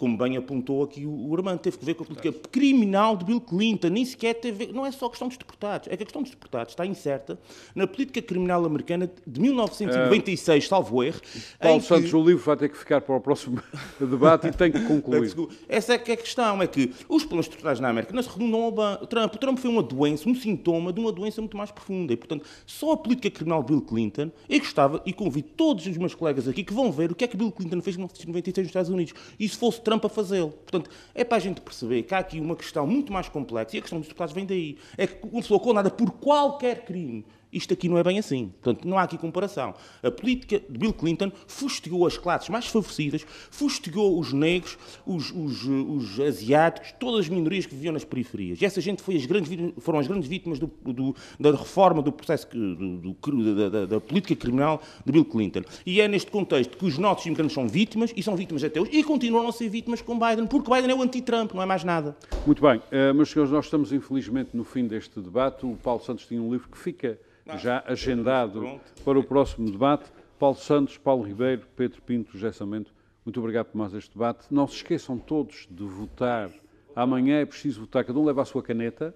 [0.00, 3.38] como bem apontou aqui o Armando, teve que ver com a política criminal de Bill
[3.38, 6.22] Clinton, nem sequer teve, não é só a questão dos deportados, é que a questão
[6.22, 7.38] dos deportados está incerta
[7.74, 11.20] na política criminal americana de 1996, uh, salvo erro.
[11.60, 12.16] Paulo Santos, que...
[12.16, 13.62] o livro vai ter que ficar para o próximo
[14.00, 15.34] debate e tem que concluir.
[15.68, 18.30] Essa é que é a questão, é que os problemas estruturais na América não se
[18.30, 19.34] redundam ao Trump.
[19.34, 22.46] O Trump foi uma doença, um sintoma de uma doença muito mais profunda e, portanto,
[22.64, 26.48] só a política criminal de Bill Clinton, eu gostava e convido todos os meus colegas
[26.48, 28.90] aqui que vão ver o que é que Bill Clinton fez em 1996 nos Estados
[28.90, 29.12] Unidos.
[29.38, 30.50] E se fosse Trump a fazê-lo.
[30.50, 33.78] Portanto, é para a gente perceber que há aqui uma questão muito mais complexa e
[33.80, 34.78] a questão dos deputados vem daí.
[34.96, 38.52] É que uma pessoa condenada por qualquer crime isto aqui não é bem assim.
[38.62, 39.74] Portanto, não há aqui comparação.
[40.02, 45.64] A política de Bill Clinton fustigou as classes mais favorecidas, fustigou os negros, os, os,
[45.64, 48.60] os, asiáticos, todas as minorias que viviam nas periferias.
[48.60, 52.12] E essa gente foi as grandes, foram as grandes vítimas do, do, da reforma do
[52.12, 53.14] processo do,
[53.54, 55.62] da, da, da, política criminal de Bill Clinton.
[55.84, 58.90] E é neste contexto que os nossos imigrantes são vítimas, e são vítimas até hoje,
[58.92, 61.84] e continuam a ser vítimas com Biden, porque Biden é o anti-Trump, não é mais
[61.84, 62.16] nada.
[62.46, 62.78] Muito bem.
[62.78, 65.66] Uh, meus senhores, nós estamos infelizmente no fim deste debate.
[65.66, 67.18] O Paulo Santos tinha um livro que fica
[67.58, 70.10] já agendado para o próximo debate.
[70.38, 72.92] Paulo Santos, Paulo Ribeiro, Pedro Pinto, José Samento,
[73.24, 74.46] muito obrigado por mais este debate.
[74.50, 76.50] Não se esqueçam todos de votar.
[76.96, 78.04] Amanhã é preciso votar.
[78.04, 79.14] Cada um leva a sua caneta,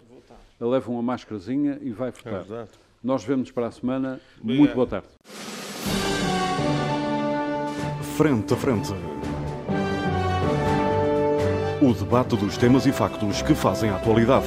[0.61, 2.45] leva uma máscarazinha e vai votar.
[2.51, 2.67] É
[3.03, 4.21] Nós vemos para a semana.
[4.43, 5.09] Muito boa tarde.
[8.17, 8.93] Frente a frente.
[11.83, 14.47] O debate dos temas e factos que fazem a atualidade.